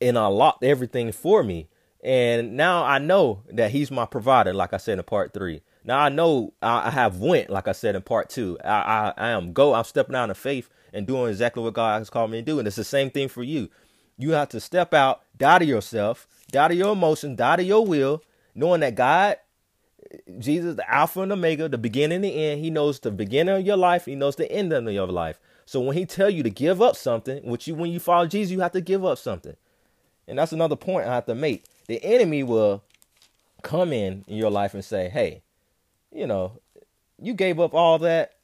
and 0.00 0.16
unlocked 0.16 0.64
everything 0.64 1.12
for 1.12 1.42
me, 1.42 1.68
and 2.02 2.56
now 2.56 2.84
I 2.84 2.96
know 2.96 3.42
that 3.50 3.72
he's 3.72 3.90
my 3.90 4.06
provider, 4.06 4.54
like 4.54 4.72
I 4.72 4.78
said 4.78 4.96
in 4.96 5.04
part 5.04 5.34
three. 5.34 5.60
Now 5.84 5.98
I 5.98 6.08
know 6.08 6.54
I 6.62 6.88
have 6.88 7.18
went, 7.18 7.50
like 7.50 7.68
I 7.68 7.72
said 7.72 7.94
in 7.94 8.00
part 8.00 8.30
two. 8.30 8.56
I, 8.64 8.70
I, 8.70 9.14
I 9.18 9.28
am 9.32 9.52
go. 9.52 9.74
I'm 9.74 9.84
stepping 9.84 10.16
out 10.16 10.30
in 10.30 10.34
faith 10.34 10.70
and 10.94 11.06
doing 11.06 11.28
exactly 11.28 11.62
what 11.62 11.74
God 11.74 11.98
has 11.98 12.08
called 12.08 12.30
me 12.30 12.38
to 12.38 12.42
do. 12.46 12.58
And 12.58 12.66
it's 12.66 12.76
the 12.76 12.82
same 12.82 13.10
thing 13.10 13.28
for 13.28 13.42
you. 13.42 13.68
You 14.16 14.30
have 14.30 14.48
to 14.48 14.58
step 14.58 14.94
out, 14.94 15.20
die 15.36 15.58
to 15.58 15.66
yourself, 15.66 16.26
die 16.50 16.68
to 16.68 16.74
your 16.74 16.94
emotions, 16.94 17.36
die 17.36 17.56
to 17.56 17.62
your 17.62 17.84
will, 17.84 18.22
knowing 18.54 18.80
that 18.80 18.94
God, 18.94 19.36
Jesus, 20.38 20.76
the 20.76 20.92
Alpha 20.92 21.20
and 21.22 21.32
Omega, 21.32 21.68
the 21.68 21.78
beginning 21.78 22.16
and 22.16 22.24
the 22.24 22.34
end, 22.34 22.60
He 22.60 22.70
knows 22.70 23.00
the 23.00 23.10
beginning 23.10 23.56
of 23.56 23.66
your 23.66 23.76
life, 23.76 24.04
He 24.04 24.14
knows 24.14 24.36
the 24.36 24.50
end 24.50 24.72
of 24.72 24.90
your 24.90 25.06
life. 25.06 25.38
So 25.64 25.80
when 25.80 25.96
He 25.96 26.06
tell 26.06 26.30
you 26.30 26.42
to 26.42 26.50
give 26.50 26.82
up 26.82 26.96
something, 26.96 27.44
which 27.44 27.66
you 27.66 27.74
when 27.74 27.90
you 27.90 28.00
follow 28.00 28.26
Jesus, 28.26 28.52
you 28.52 28.60
have 28.60 28.72
to 28.72 28.80
give 28.80 29.04
up 29.04 29.18
something. 29.18 29.56
And 30.28 30.38
that's 30.38 30.52
another 30.52 30.76
point 30.76 31.06
I 31.06 31.14
have 31.14 31.26
to 31.26 31.34
make. 31.34 31.64
The 31.86 32.02
enemy 32.04 32.42
will 32.42 32.82
come 33.62 33.92
in 33.92 34.24
in 34.26 34.36
your 34.36 34.50
life 34.50 34.74
and 34.74 34.84
say, 34.84 35.08
"Hey, 35.08 35.42
you 36.12 36.26
know, 36.26 36.60
you 37.20 37.34
gave 37.34 37.58
up 37.58 37.74
all 37.74 37.98
that. 38.00 38.34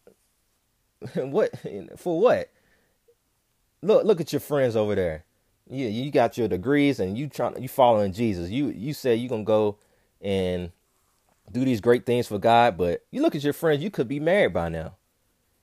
what 1.14 1.52
for? 1.96 2.20
What? 2.20 2.50
Look, 3.82 4.04
look 4.04 4.20
at 4.20 4.32
your 4.32 4.40
friends 4.40 4.74
over 4.76 4.94
there. 4.94 5.24
You 5.68 5.86
you 5.86 6.10
got 6.10 6.38
your 6.38 6.48
degrees 6.48 6.98
and 6.98 7.16
you 7.16 7.28
trying 7.28 7.60
you 7.60 7.68
following 7.68 8.12
Jesus. 8.12 8.50
You 8.50 8.68
you 8.68 8.94
said 8.94 9.18
you 9.18 9.28
gonna 9.28 9.44
go 9.44 9.76
and 10.20 10.72
do 11.52 11.64
these 11.64 11.80
great 11.80 12.06
things 12.06 12.26
for 12.28 12.38
God, 12.38 12.76
but 12.76 13.04
you 13.10 13.22
look 13.22 13.34
at 13.34 13.44
your 13.44 13.52
friends. 13.52 13.82
You 13.82 13.90
could 13.90 14.08
be 14.08 14.20
married 14.20 14.52
by 14.52 14.68
now. 14.68 14.94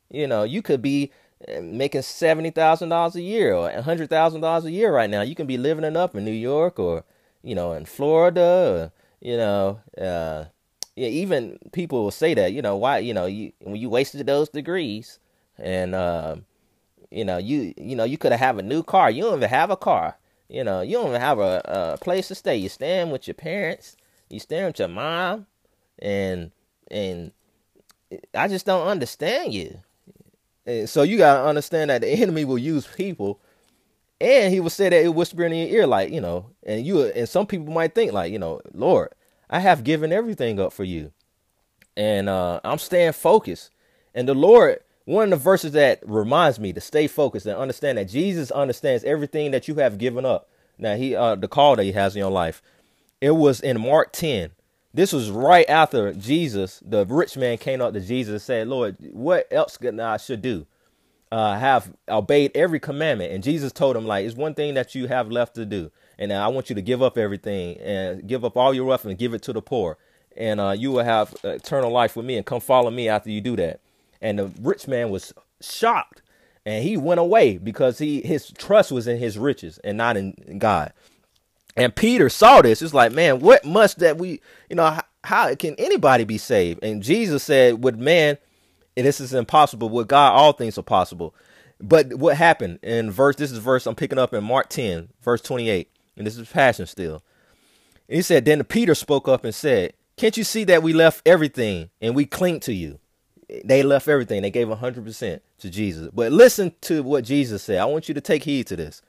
You 0.09 0.27
know, 0.27 0.43
you 0.43 0.61
could 0.61 0.81
be 0.81 1.11
eh, 1.47 1.61
making 1.61 2.03
seventy 2.03 2.51
thousand 2.51 2.89
dollars 2.89 3.15
a 3.15 3.21
year 3.21 3.53
or 3.53 3.69
a 3.69 3.81
hundred 3.81 4.09
thousand 4.09 4.41
dollars 4.41 4.65
a 4.65 4.71
year 4.71 4.93
right 4.93 5.09
now. 5.09 5.21
You 5.21 5.35
can 5.35 5.47
be 5.47 5.57
living 5.57 5.83
it 5.83 5.97
up 5.97 6.15
in 6.15 6.25
New 6.25 6.31
York 6.31 6.79
or 6.79 7.03
you 7.43 7.55
know 7.55 7.73
in 7.73 7.85
Florida 7.85 8.41
or 8.41 8.91
you 9.19 9.37
know 9.37 9.79
uh, 9.99 10.45
yeah, 10.95 11.09
even 11.09 11.59
people 11.73 12.03
will 12.03 12.11
say 12.11 12.33
that, 12.33 12.53
you 12.53 12.61
know, 12.61 12.77
why, 12.77 12.99
you 12.99 13.13
know, 13.13 13.25
you 13.25 13.51
when 13.59 13.75
you 13.75 13.89
wasted 13.89 14.25
those 14.25 14.49
degrees 14.49 15.19
and 15.57 15.93
uh, 15.93 16.37
you 17.11 17.25
know, 17.25 17.37
you 17.37 17.73
you 17.77 17.95
know, 17.95 18.05
you 18.05 18.17
could 18.17 18.31
have 18.31 18.57
a 18.57 18.63
new 18.63 18.81
car. 18.81 19.11
You 19.11 19.23
don't 19.23 19.37
even 19.37 19.49
have 19.49 19.69
a 19.69 19.77
car. 19.77 20.17
You 20.47 20.63
know, 20.63 20.81
you 20.81 20.93
don't 20.93 21.09
even 21.09 21.21
have 21.21 21.39
a, 21.39 21.61
a 21.65 21.97
place 21.97 22.29
to 22.29 22.35
stay. 22.35 22.55
You're 22.55 22.69
staying 22.69 23.09
with 23.09 23.27
your 23.27 23.33
parents. 23.33 23.97
You 24.29 24.39
staying 24.39 24.65
with 24.65 24.79
your 24.79 24.87
mom, 24.87 25.47
and 25.99 26.51
and 26.91 27.31
I 28.33 28.47
just 28.47 28.65
don't 28.65 28.87
understand 28.87 29.53
you. 29.53 29.79
And 30.65 30.89
so 30.89 31.03
you 31.03 31.17
gotta 31.17 31.47
understand 31.47 31.89
that 31.89 32.01
the 32.01 32.09
enemy 32.21 32.45
will 32.45 32.57
use 32.57 32.87
people, 32.87 33.39
and 34.19 34.53
he 34.53 34.59
will 34.59 34.69
say 34.69 34.89
that 34.89 35.03
it 35.03 35.13
whispering 35.13 35.53
in 35.53 35.67
your 35.67 35.79
ear, 35.79 35.87
like 35.87 36.11
you 36.11 36.21
know, 36.21 36.51
and 36.63 36.85
you 36.85 37.03
and 37.03 37.27
some 37.27 37.45
people 37.45 37.73
might 37.73 37.95
think 37.95 38.13
like 38.13 38.31
you 38.31 38.39
know, 38.39 38.61
Lord, 38.73 39.13
I 39.49 39.59
have 39.59 39.83
given 39.83 40.11
everything 40.11 40.59
up 40.59 40.73
for 40.73 40.83
you. 40.83 41.11
And 41.97 42.27
uh, 42.27 42.59
I'm 42.63 42.77
staying 42.77 43.13
focused. 43.13 43.69
And 44.13 44.27
the 44.27 44.33
Lord, 44.33 44.79
one 45.05 45.25
of 45.25 45.29
the 45.29 45.35
verses 45.37 45.71
that 45.73 45.99
reminds 46.05 46.59
me 46.59 46.73
to 46.73 46.81
stay 46.81 47.07
focused 47.07 47.45
and 47.45 47.57
understand 47.57 47.97
that 47.97 48.09
Jesus 48.09 48.51
understands 48.51 49.03
everything 49.03 49.51
that 49.51 49.67
you 49.67 49.75
have 49.75 49.97
given 49.97 50.25
up. 50.25 50.49
Now, 50.77 50.95
he 50.95 51.15
uh, 51.15 51.35
the 51.35 51.47
call 51.47 51.75
that 51.75 51.83
he 51.83 51.93
has 51.93 52.15
in 52.15 52.19
your 52.19 52.31
life. 52.31 52.61
It 53.21 53.31
was 53.31 53.61
in 53.61 53.79
Mark 53.79 54.11
10. 54.11 54.51
This 54.95 55.13
was 55.13 55.29
right 55.29 55.69
after 55.69 56.13
Jesus, 56.13 56.81
the 56.85 57.05
rich 57.05 57.37
man 57.37 57.57
came 57.57 57.81
up 57.81 57.93
to 57.93 57.99
Jesus 57.99 58.31
and 58.31 58.41
said, 58.41 58.67
Lord, 58.67 58.95
what 59.11 59.47
else 59.51 59.77
can 59.77 59.99
I 59.99 60.17
should 60.17 60.41
do? 60.41 60.65
Uh, 61.31 61.57
have 61.57 61.93
obeyed 62.07 62.51
every 62.55 62.79
commandment. 62.79 63.33
And 63.33 63.43
Jesus 63.43 63.71
told 63.71 63.97
him, 63.97 64.05
like, 64.05 64.25
it's 64.25 64.35
one 64.35 64.53
thing 64.53 64.73
that 64.75 64.95
you 64.95 65.07
have 65.07 65.29
left 65.29 65.55
to 65.55 65.65
do 65.65 65.91
and 66.17 66.31
I 66.33 66.47
want 66.47 66.69
you 66.69 66.75
to 66.75 66.81
give 66.81 67.01
up 67.01 67.17
everything 67.17 67.77
and 67.79 68.27
give 68.27 68.45
up 68.45 68.57
all 68.57 68.73
your 68.73 68.85
wealth 68.85 69.05
and 69.05 69.17
give 69.17 69.33
it 69.33 69.41
to 69.43 69.53
the 69.53 69.61
poor, 69.61 69.97
and 70.35 70.59
uh, 70.59 70.75
you 70.77 70.91
will 70.91 71.03
have 71.03 71.35
eternal 71.43 71.91
life 71.91 72.15
with 72.15 72.25
me. 72.25 72.37
And 72.37 72.45
come 72.45 72.61
follow 72.61 72.91
me 72.91 73.09
after 73.09 73.29
you 73.29 73.41
do 73.41 73.55
that. 73.57 73.79
And 74.21 74.39
the 74.39 74.51
rich 74.61 74.87
man 74.87 75.09
was 75.09 75.33
shocked, 75.61 76.21
and 76.65 76.83
he 76.83 76.97
went 76.97 77.19
away 77.19 77.57
because 77.57 77.97
he 77.97 78.21
his 78.21 78.51
trust 78.51 78.91
was 78.91 79.07
in 79.07 79.17
his 79.17 79.37
riches 79.37 79.77
and 79.79 79.97
not 79.97 80.17
in 80.17 80.57
God. 80.57 80.93
And 81.75 81.96
Peter 81.96 82.29
saw 82.29 82.62
this. 82.62 82.82
It's 82.82 82.94
like, 82.94 83.12
man, 83.12 83.39
what 83.39 83.65
must 83.65 84.00
that 84.00 84.17
we, 84.17 84.41
you 84.70 84.75
know, 84.75 84.91
how, 84.91 85.03
how 85.24 85.55
can 85.55 85.75
anybody 85.77 86.24
be 86.24 86.38
saved? 86.38 86.84
And 86.84 87.03
Jesus 87.03 87.44
said, 87.44 87.84
with 87.84 87.98
man, 87.98 88.38
this 88.96 89.20
is 89.20 89.34
impossible. 89.34 89.89
With 89.89 90.08
God, 90.08 90.34
all 90.34 90.53
things 90.53 90.77
are 90.77 90.84
possible. 90.84 91.36
But 91.82 92.13
what 92.13 92.38
happened 92.38 92.79
in 92.82 93.12
verse, 93.12 93.36
this 93.36 93.51
is 93.51 93.58
verse 93.58 93.86
I'm 93.86 93.96
picking 93.96 94.17
up 94.17 94.34
in 94.34 94.44
Mark 94.44 94.70
10, 94.70 95.10
verse 95.22 95.41
28 95.41 95.89
and 96.17 96.25
this 96.25 96.38
is 96.38 96.48
passion 96.50 96.86
still. 96.86 97.24
And 98.08 98.17
he 98.17 98.22
said, 98.22 98.46
Then 98.46 98.63
Peter 98.63 98.96
spoke 98.96 99.27
up 99.27 99.44
and 99.44 99.53
said, 99.53 99.94
Can't 100.17 100.38
you 100.38 100.44
see 100.44 100.63
that 100.65 100.84
we 100.84 100.94
left 100.94 101.22
everything 101.25 101.89
and 102.01 102.15
we 102.15 102.25
cling 102.25 102.60
to 102.62 102.74
you? 102.74 103.00
They 103.63 103.84
left 103.84 104.08
everything. 104.08 104.41
They 104.41 104.51
gave 104.51 104.67
100% 104.67 105.39
to 105.60 105.70
Jesus. 105.70 106.10
But 106.13 106.32
listen 106.32 106.74
to 106.82 107.03
what 107.03 107.24
Jesus 107.24 107.63
said. 107.63 107.77
I 107.77 107.86
want 107.86 108.08
you 108.08 108.15
to 108.15 108.22
take 108.22 108.44
heed 108.44 108.67
to 108.67 108.75
this. 108.75 109.01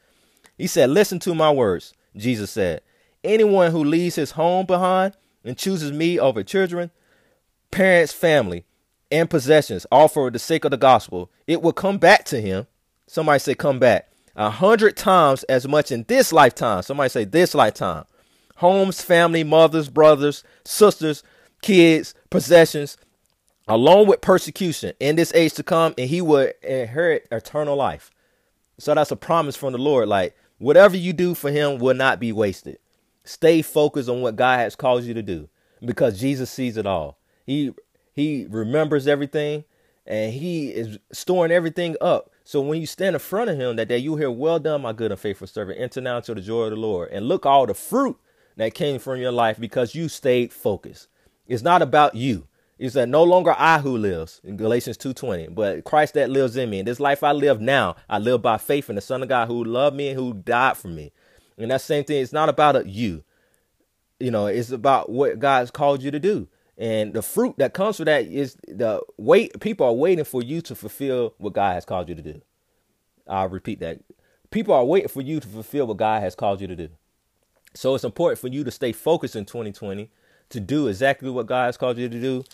He 0.59 0.67
said, 0.67 0.91
Listen 0.91 1.19
to 1.21 1.35
my 1.35 1.51
words. 1.51 1.95
Jesus 2.17 2.51
said, 2.51 2.83
Anyone 3.25 3.73
who 3.73 3.83
leaves 3.83 4.17
his 4.17 4.33
home 4.33 4.67
behind 4.67 5.17
and 5.45 5.57
chooses 5.57 5.93
me 5.93 6.19
over 6.19 6.43
children, 6.43 6.91
parents, 7.71 8.13
family, 8.13 8.65
and 9.11 9.31
possessions, 9.31 9.87
all 9.91 10.09
for 10.09 10.31
the 10.31 10.39
sake 10.39 10.65
of 10.65 10.71
the 10.71 10.77
gospel, 10.77 11.31
it 11.47 11.63
will 11.63 11.73
come 11.73 11.99
back 11.99 12.25
to 12.27 12.41
him. 12.41 12.67
Somebody 13.07 13.39
say, 13.39 13.55
Come 13.55 13.79
back 13.79 14.11
a 14.37 14.51
hundred 14.51 14.97
times 14.97 15.43
as 15.45 15.67
much 15.67 15.91
in 15.91 16.05
this 16.09 16.33
lifetime. 16.33 16.83
Somebody 16.83 17.09
say 17.09 17.25
this 17.25 17.55
lifetime. 17.55 18.05
Homes, 18.57 19.03
family, 19.03 19.45
mothers, 19.45 19.89
brothers, 19.89 20.45
sisters, 20.65 21.23
kids, 21.63 22.15
possessions, 22.31 22.97
along 23.69 24.07
with 24.07 24.21
persecution 24.21 24.93
in 25.01 25.17
this 25.17 25.33
age 25.35 25.55
to 25.55 25.63
come, 25.63 25.95
and 25.99 26.09
he 26.09 26.21
will 26.21 26.51
inherit 26.63 27.27
eternal 27.31 27.77
life. 27.77 28.11
So 28.79 28.95
that's 28.95 29.11
a 29.11 29.17
promise 29.17 29.57
from 29.57 29.73
the 29.73 29.79
Lord. 29.79 30.09
Like 30.09 30.37
whatever 30.59 30.97
you 30.97 31.13
do 31.13 31.35
for 31.35 31.51
him 31.51 31.79
will 31.79 31.95
not 31.95 32.21
be 32.21 32.33
wasted. 32.33 32.79
Stay 33.25 33.63
focused 33.63 34.09
on 34.09 34.21
what 34.21 34.37
God 34.37 34.59
has 34.61 34.77
called 34.77 35.05
you 35.05 35.15
to 35.15 35.23
do 35.23 35.49
because 35.85 36.21
Jesus 36.21 36.51
sees 36.51 36.77
it 36.77 36.87
all. 36.87 37.19
He 37.45 37.73
he 38.13 38.47
remembers 38.49 39.07
everything 39.07 39.65
and 40.07 40.33
he 40.33 40.69
is 40.69 40.99
storing 41.13 41.51
everything 41.53 41.97
up 42.01 42.31
so 42.47 42.61
when 42.61 42.81
you 42.81 42.87
stand 42.87 43.17
in 43.17 43.19
front 43.19 43.51
of 43.51 43.59
him 43.59 43.75
that 43.75 43.89
day, 43.89 43.99
you 43.99 44.15
hear, 44.15 44.31
Well 44.31 44.61
done, 44.61 44.83
my 44.83 44.93
good 44.93 45.11
and 45.11 45.19
faithful 45.19 45.49
servant. 45.49 45.81
Enter 45.81 46.01
now 46.01 46.19
into 46.19 46.33
the 46.33 46.41
joy 46.41 46.63
of 46.67 46.71
the 46.71 46.77
Lord. 46.77 47.09
And 47.11 47.27
look 47.27 47.45
all 47.45 47.67
the 47.67 47.75
fruit 47.75 48.17
that 48.57 48.73
came 48.73 49.01
from 49.01 49.19
your 49.21 49.33
life 49.33 49.59
because 49.59 49.97
you 49.97 50.09
stayed 50.09 50.53
focused. 50.53 51.09
It's 51.49 51.65
not 51.65 51.83
about 51.83 52.15
you. 52.15 52.47
It's 52.79 52.95
that 52.95 53.09
no 53.09 53.25
longer 53.25 53.55
I 53.57 53.79
who 53.79 53.97
lives 53.97 54.41
in 54.45 54.57
Galatians 54.59 54.99
2.20, 54.99 55.55
but 55.55 55.85
Christ 55.85 56.15
that 56.15 56.29
lives 56.29 56.57
in 56.57 56.69
me. 56.69 56.81
And 56.81 56.89
this 56.89 57.01
life 57.01 57.23
I 57.23 57.33
live 57.33 57.61
now, 57.61 57.97
I 58.09 58.19
live 58.19 58.43
by 58.43 58.59
faith 58.59 58.91
in 58.91 58.97
the 58.97 59.01
Son 59.01 59.23
of 59.23 59.29
God 59.31 59.49
who 59.49 59.65
loved 59.65 59.97
me 59.97 60.09
and 60.09 60.19
who 60.19 60.35
died 60.35 60.77
for 60.77 60.89
me. 60.89 61.13
And 61.57 61.71
that 61.71 61.81
same 61.81 62.05
thing, 62.05 62.21
it's 62.23 62.35
not 62.35 62.51
about 62.51 62.87
you. 62.87 63.25
You 64.21 64.31
know, 64.31 64.47
it's 64.47 64.71
about 64.71 65.09
what 65.09 65.39
God's 65.39 65.71
called 65.71 66.03
you 66.03 66.11
to 66.11 66.21
do. 66.21 66.49
And 66.77 67.15
the 67.15 67.23
fruit 67.23 67.55
that 67.57 67.73
comes 67.73 67.97
from 67.97 68.05
that 68.05 68.27
is 68.27 68.57
the 68.69 69.01
wait. 69.17 69.59
People 69.61 69.87
are 69.87 69.93
waiting 69.95 70.27
for 70.27 70.43
you 70.43 70.61
to 70.63 70.75
fulfill 70.75 71.35
what 71.39 71.55
God 71.55 71.73
has 71.73 71.87
called 71.87 72.11
you 72.11 72.15
to 72.15 72.23
do. 72.23 72.43
I'll 73.27 73.49
repeat 73.49 73.81
that. 73.81 74.01
People 74.51 74.75
are 74.75 74.85
waiting 74.85 75.09
for 75.09 75.23
you 75.23 75.41
to 75.41 75.49
fulfill 75.49 75.87
what 75.87 75.97
God 75.97 76.21
has 76.23 76.35
called 76.35 76.61
you 76.61 76.67
to 76.67 76.77
do. 76.77 76.91
So 77.75 77.95
it's 77.95 78.05
important 78.05 78.39
for 78.39 78.49
you 78.49 78.65
to 78.65 78.71
stay 78.71 78.93
focused 78.93 79.37
in 79.37 79.47
2020 79.47 80.11
to 80.51 80.61
do 80.61 80.89
exactly 80.89 81.31
what 81.31 81.47
God 81.47 81.67
has 81.67 81.77
called 81.77 81.99
you 81.99 82.09
to 82.09 82.21
do. 82.21 82.45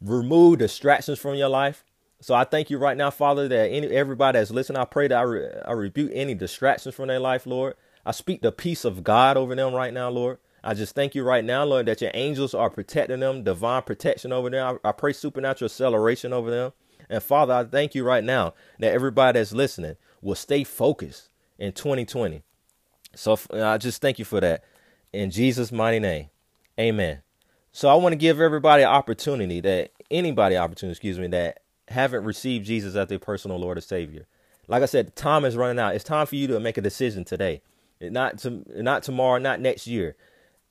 Remove 0.00 0.58
distractions 0.58 1.18
from 1.18 1.34
your 1.36 1.48
life. 1.48 1.84
So 2.20 2.34
I 2.34 2.44
thank 2.44 2.70
you 2.70 2.78
right 2.78 2.96
now, 2.96 3.10
Father, 3.10 3.48
that 3.48 3.70
any 3.70 3.88
everybody 3.88 4.38
that's 4.38 4.50
listening, 4.50 4.78
I 4.78 4.84
pray 4.84 5.08
that 5.08 5.18
I, 5.18 5.22
re, 5.22 5.48
I 5.66 5.72
rebuke 5.72 6.10
any 6.14 6.34
distractions 6.34 6.94
from 6.94 7.08
their 7.08 7.20
life, 7.20 7.46
Lord. 7.46 7.74
I 8.04 8.12
speak 8.12 8.42
the 8.42 8.52
peace 8.52 8.84
of 8.84 9.04
God 9.04 9.36
over 9.36 9.54
them 9.54 9.74
right 9.74 9.92
now, 9.92 10.08
Lord. 10.08 10.38
I 10.64 10.74
just 10.74 10.94
thank 10.94 11.14
you 11.14 11.22
right 11.22 11.44
now, 11.44 11.64
Lord, 11.64 11.86
that 11.86 12.00
your 12.00 12.10
angels 12.14 12.54
are 12.54 12.70
protecting 12.70 13.20
them, 13.20 13.44
divine 13.44 13.82
protection 13.82 14.32
over 14.32 14.50
them. 14.50 14.80
I, 14.84 14.88
I 14.88 14.92
pray 14.92 15.12
supernatural 15.12 15.66
acceleration 15.66 16.32
over 16.32 16.50
them. 16.50 16.72
And 17.08 17.22
Father, 17.22 17.54
I 17.54 17.64
thank 17.64 17.94
you 17.94 18.04
right 18.04 18.24
now 18.24 18.54
that 18.80 18.92
everybody 18.92 19.38
that's 19.38 19.52
listening 19.52 19.96
will 20.22 20.34
stay 20.34 20.64
focused 20.64 21.30
in 21.58 21.72
2020. 21.72 22.42
So 23.14 23.38
I 23.52 23.78
just 23.78 24.02
thank 24.02 24.18
you 24.18 24.24
for 24.24 24.40
that. 24.40 24.64
In 25.12 25.30
Jesus' 25.30 25.72
mighty 25.72 26.00
name, 26.00 26.30
amen. 26.78 27.22
So 27.76 27.90
I 27.90 27.94
want 27.96 28.14
to 28.14 28.16
give 28.16 28.40
everybody 28.40 28.84
an 28.84 28.88
opportunity 28.88 29.60
that 29.60 29.90
anybody 30.10 30.56
opportunity, 30.56 30.92
excuse 30.92 31.18
me, 31.18 31.26
that 31.26 31.60
haven't 31.88 32.24
received 32.24 32.64
Jesus 32.64 32.96
as 32.96 33.08
their 33.08 33.18
personal 33.18 33.58
Lord 33.58 33.76
and 33.76 33.84
Savior. 33.84 34.26
Like 34.66 34.82
I 34.82 34.86
said, 34.86 35.14
time 35.14 35.44
is 35.44 35.58
running 35.58 35.78
out. 35.78 35.94
It's 35.94 36.02
time 36.02 36.26
for 36.26 36.36
you 36.36 36.46
to 36.46 36.58
make 36.58 36.78
a 36.78 36.80
decision 36.80 37.26
today. 37.26 37.60
Not 38.00 38.38
to, 38.38 38.64
not 38.82 39.02
tomorrow, 39.02 39.36
not 39.36 39.60
next 39.60 39.86
year. 39.86 40.16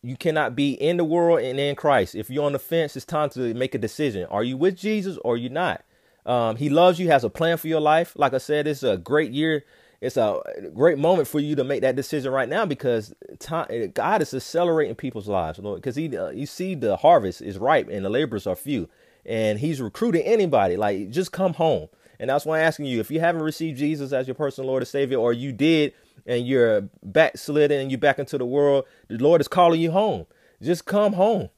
You 0.01 0.17
cannot 0.17 0.55
be 0.55 0.71
in 0.71 0.97
the 0.97 1.03
world 1.03 1.41
and 1.41 1.59
in 1.59 1.75
Christ. 1.75 2.15
If 2.15 2.31
you're 2.31 2.43
on 2.43 2.53
the 2.53 2.59
fence, 2.59 2.95
it's 2.95 3.05
time 3.05 3.29
to 3.29 3.53
make 3.53 3.75
a 3.75 3.77
decision. 3.77 4.25
Are 4.31 4.43
you 4.43 4.57
with 4.57 4.75
Jesus 4.75 5.19
or 5.23 5.35
are 5.35 5.37
you 5.37 5.49
not? 5.49 5.83
Um, 6.25 6.55
he 6.55 6.69
loves 6.69 6.99
you, 6.99 7.09
has 7.09 7.23
a 7.23 7.29
plan 7.29 7.57
for 7.57 7.67
your 7.67 7.81
life. 7.81 8.13
Like 8.15 8.33
I 8.33 8.39
said, 8.39 8.65
it's 8.65 8.81
a 8.81 8.97
great 8.97 9.31
year. 9.31 9.63
It's 10.01 10.17
a 10.17 10.41
great 10.73 10.97
moment 10.97 11.27
for 11.27 11.39
you 11.39 11.55
to 11.55 11.63
make 11.63 11.81
that 11.81 11.95
decision 11.95 12.31
right 12.31 12.49
now 12.49 12.65
because 12.65 13.13
time, 13.39 13.91
God 13.93 14.21
is 14.21 14.33
accelerating 14.33 14.95
people's 14.95 15.27
lives, 15.27 15.59
Lord. 15.59 15.81
Because 15.81 15.95
He, 15.95 16.15
uh, 16.15 16.29
you 16.29 16.45
see, 16.45 16.75
the 16.75 16.97
harvest 16.97 17.41
is 17.41 17.57
ripe 17.57 17.89
and 17.89 18.05
the 18.05 18.09
laborers 18.09 18.45
are 18.45 18.55
few, 18.55 18.89
and 19.25 19.59
He's 19.59 19.81
recruiting 19.81 20.23
anybody. 20.23 20.77
Like, 20.77 21.09
just 21.09 21.31
come 21.31 21.53
home. 21.53 21.87
And 22.19 22.29
that's 22.29 22.45
why 22.45 22.59
I'm 22.59 22.67
asking 22.67 22.85
you 22.85 22.99
if 22.99 23.11
you 23.11 23.19
haven't 23.19 23.41
received 23.41 23.77
Jesus 23.77 24.13
as 24.13 24.27
your 24.27 24.35
personal 24.35 24.69
Lord 24.69 24.83
and 24.83 24.87
Savior, 24.87 25.17
or 25.17 25.33
you 25.33 25.51
did 25.51 25.93
and 26.25 26.47
you're 26.47 26.89
backslidden 27.03 27.79
and 27.81 27.91
you're 27.91 27.99
back 27.99 28.19
into 28.19 28.37
the 28.37 28.45
world, 28.45 28.85
the 29.07 29.17
Lord 29.17 29.41
is 29.41 29.47
calling 29.47 29.81
you 29.81 29.91
home. 29.91 30.25
Just 30.61 30.85
come 30.85 31.13
home, 31.13 31.49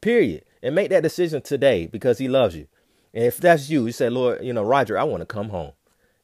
period, 0.00 0.44
and 0.62 0.74
make 0.74 0.90
that 0.90 1.02
decision 1.02 1.42
today 1.42 1.86
because 1.86 2.18
He 2.18 2.28
loves 2.28 2.56
you. 2.56 2.66
And 3.14 3.24
if 3.24 3.38
that's 3.38 3.70
you, 3.70 3.86
you 3.86 3.92
say, 3.92 4.08
Lord, 4.08 4.42
you 4.42 4.52
know, 4.52 4.62
Roger, 4.62 4.98
I 4.98 5.04
want 5.04 5.20
to 5.20 5.26
come 5.26 5.48
home. 5.48 5.72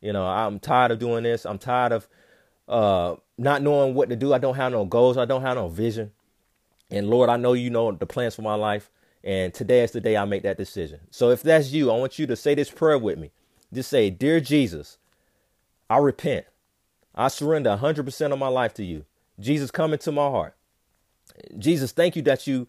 You 0.01 0.13
know, 0.13 0.27
I'm 0.27 0.59
tired 0.59 0.91
of 0.91 0.99
doing 0.99 1.25
this. 1.25 1.45
I'm 1.45 1.59
tired 1.59 1.93
of 1.93 2.09
uh, 2.69 3.17
not 3.39 3.63
knowing 3.63 3.95
what 3.95 4.09
to 4.11 4.17
do. 4.17 4.33
I 4.33 4.39
don't 4.39 4.57
have 4.57 4.73
no 4.73 4.85
goals. 4.85 5.17
I 5.17 5.25
don't 5.25 5.43
have 5.43 5.57
no 5.57 5.69
vision. 5.69 6.13
And 6.91 7.09
Lord, 7.09 7.29
I 7.29 7.37
know 7.37 7.53
you 7.53 7.71
know 7.71 7.91
the 7.93 8.07
plans 8.07 8.35
for 8.35 8.43
my 8.43 8.55
life. 8.55 8.91
And 9.25 9.53
today 9.53 9.83
is 9.83 9.91
the 9.91 10.01
day 10.01 10.17
I 10.17 10.25
make 10.25 10.43
that 10.45 10.57
decision. 10.57 11.01
So 11.11 11.31
if 11.31 11.43
that's 11.43 11.73
you, 11.73 11.91
I 11.91 11.97
want 11.97 12.19
you 12.19 12.27
to 12.29 12.37
say 12.37 12.55
this 12.55 12.71
prayer 12.71 12.99
with 12.99 13.19
me. 13.19 13.33
Just 13.73 13.91
say, 13.91 14.09
Dear 14.11 14.41
Jesus, 14.41 14.99
I 15.91 15.99
repent. 15.99 16.47
I 17.15 17.29
surrender 17.29 17.77
100% 17.81 18.33
of 18.33 18.39
my 18.39 18.49
life 18.49 18.75
to 18.75 18.85
you. 18.85 19.05
Jesus, 19.41 19.71
come 19.71 19.93
into 19.93 20.13
my 20.13 20.29
heart. 20.29 20.55
Jesus, 21.59 21.93
thank 21.93 22.15
you 22.15 22.23
that 22.23 22.47
you 22.47 22.69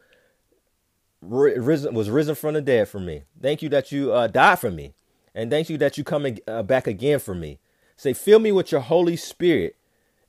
risen, 1.22 1.94
was 1.94 2.10
risen 2.10 2.36
from 2.36 2.54
the 2.54 2.62
dead 2.62 2.88
for 2.88 3.00
me. 3.00 3.24
Thank 3.42 3.62
you 3.62 3.70
that 3.70 3.92
you 3.92 4.12
uh, 4.12 4.28
died 4.28 4.60
for 4.60 4.72
me. 4.72 4.94
And 5.38 5.52
thank 5.52 5.70
you 5.70 5.78
that 5.78 6.00
you 6.00 6.04
coming 6.04 6.40
uh, 6.48 6.64
back 6.64 6.88
again 6.88 7.20
for 7.20 7.36
me. 7.36 7.60
Say, 7.96 8.14
fill 8.14 8.40
me 8.40 8.52
with 8.52 8.72
your 8.72 8.82
Holy 8.82 9.16
Spirit 9.16 9.76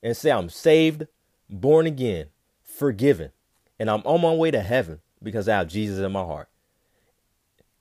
and 0.03 0.15
say, 0.15 0.29
I'm 0.31 0.49
saved, 0.49 1.07
born 1.49 1.87
again, 1.87 2.27
forgiven, 2.61 3.31
and 3.79 3.89
I'm 3.89 4.01
on 4.05 4.21
my 4.21 4.31
way 4.31 4.51
to 4.51 4.61
heaven 4.61 4.99
because 5.21 5.49
I 5.49 5.57
have 5.57 5.67
Jesus 5.67 5.97
in 5.97 6.11
my 6.11 6.23
heart. 6.23 6.47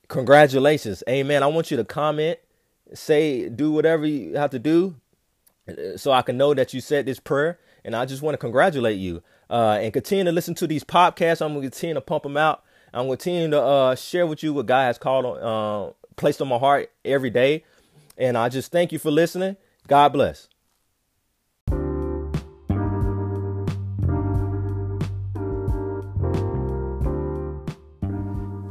Congratulations. 0.09 1.05
Amen. 1.07 1.43
I 1.43 1.49
want 1.49 1.71
you 1.71 1.77
to 1.77 1.85
comment, 1.85 2.39
say, 2.95 3.51
do 3.51 3.73
whatever 3.73 4.07
you 4.07 4.35
have 4.39 4.51
to 4.51 4.59
do 4.59 4.97
uh, 5.69 5.99
so 5.99 6.13
I 6.13 6.23
can 6.23 6.39
know 6.39 6.55
that 6.55 6.73
you 6.73 6.81
said 6.81 7.05
this 7.05 7.21
prayer. 7.21 7.59
And 7.85 7.95
I 7.95 8.07
just 8.07 8.23
want 8.23 8.33
to 8.35 8.39
congratulate 8.39 8.99
you 8.99 9.23
uh, 9.51 9.79
and 9.83 9.93
continue 9.93 10.25
to 10.25 10.33
listen 10.33 10.55
to 10.55 10.67
these 10.67 10.83
podcasts. 10.83 11.45
I'm 11.45 11.53
going 11.53 11.61
to 11.61 11.71
continue 11.71 11.95
to 11.95 12.01
pump 12.01 12.23
them 12.23 12.39
out. 12.39 12.65
I'm 12.95 13.07
going 13.07 13.19
to 13.19 13.23
continue 13.23 13.51
to 13.51 13.63
uh, 13.63 13.95
share 13.97 14.27
with 14.27 14.43
you 14.43 14.55
what 14.55 14.65
God 14.65 14.85
has 14.85 14.97
called 14.97 15.27
on, 15.27 15.37
uh, 15.39 15.93
placed 16.19 16.43
on 16.43 16.49
my 16.49 16.59
heart 16.59 16.91
every 17.05 17.31
day. 17.31 17.65
And 18.17 18.37
I 18.37 18.49
just 18.49 18.71
thank 18.71 18.93
you 18.93 18.99
for 18.99 19.11
listening. 19.11 19.57
God 19.87 20.13
bless. 20.13 20.49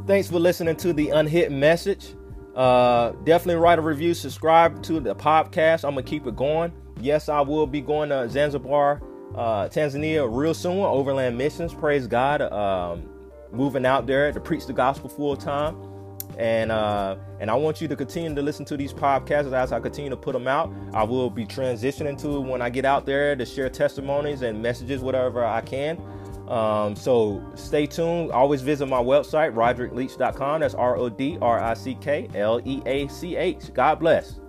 Thanks 0.05 0.29
for 0.29 0.39
listening 0.39 0.77
to 0.77 0.93
the 0.93 1.09
Unhidden 1.09 1.59
Message. 1.59 2.13
Uh, 2.55 3.11
definitely 3.23 3.55
write 3.61 3.77
a 3.77 3.81
review, 3.81 4.13
subscribe 4.13 4.81
to 4.83 4.99
the 4.99 5.13
podcast. 5.13 5.83
I'm 5.83 5.91
gonna 5.91 6.03
keep 6.03 6.25
it 6.25 6.35
going. 6.35 6.71
Yes, 6.99 7.29
I 7.29 7.41
will 7.41 7.67
be 7.67 7.81
going 7.81 8.09
to 8.09 8.27
Zanzibar, 8.29 9.01
uh, 9.35 9.67
Tanzania, 9.67 10.27
real 10.29 10.53
soon. 10.53 10.79
Overland 10.79 11.37
Missions, 11.37 11.73
praise 11.73 12.07
God. 12.07 12.41
Um, 12.41 13.09
moving 13.51 13.85
out 13.85 14.07
there 14.07 14.31
to 14.31 14.39
preach 14.39 14.65
the 14.65 14.73
gospel 14.73 15.09
full 15.09 15.35
time. 15.35 15.75
And 16.37 16.71
uh, 16.71 17.15
and 17.39 17.49
I 17.49 17.55
want 17.55 17.81
you 17.81 17.87
to 17.87 17.95
continue 17.95 18.33
to 18.33 18.41
listen 18.41 18.63
to 18.65 18.77
these 18.77 18.93
podcasts 18.93 19.51
as 19.51 19.71
I 19.71 19.79
continue 19.79 20.09
to 20.11 20.17
put 20.17 20.33
them 20.33 20.47
out. 20.47 20.71
I 20.93 21.03
will 21.03 21.29
be 21.29 21.45
transitioning 21.45 22.19
to 22.21 22.39
when 22.39 22.61
I 22.61 22.69
get 22.69 22.85
out 22.85 23.05
there 23.05 23.35
to 23.35 23.45
share 23.45 23.69
testimonies 23.69 24.43
and 24.43 24.61
messages, 24.61 25.01
whatever 25.01 25.43
I 25.43 25.61
can. 25.61 25.99
Um, 26.47 26.95
so 26.95 27.43
stay 27.55 27.87
tuned. 27.87 28.31
Always 28.31 28.61
visit 28.61 28.85
my 28.85 29.01
website, 29.01 29.53
rodrickleach.com. 29.53 30.61
That's 30.61 30.75
R 30.75 30.95
O 30.95 31.09
D 31.09 31.37
R 31.41 31.59
I 31.59 31.73
C 31.73 31.95
K 31.95 32.29
L 32.35 32.61
E 32.63 32.81
A 32.85 33.07
C 33.07 33.35
H. 33.35 33.73
God 33.73 33.99
bless. 33.99 34.39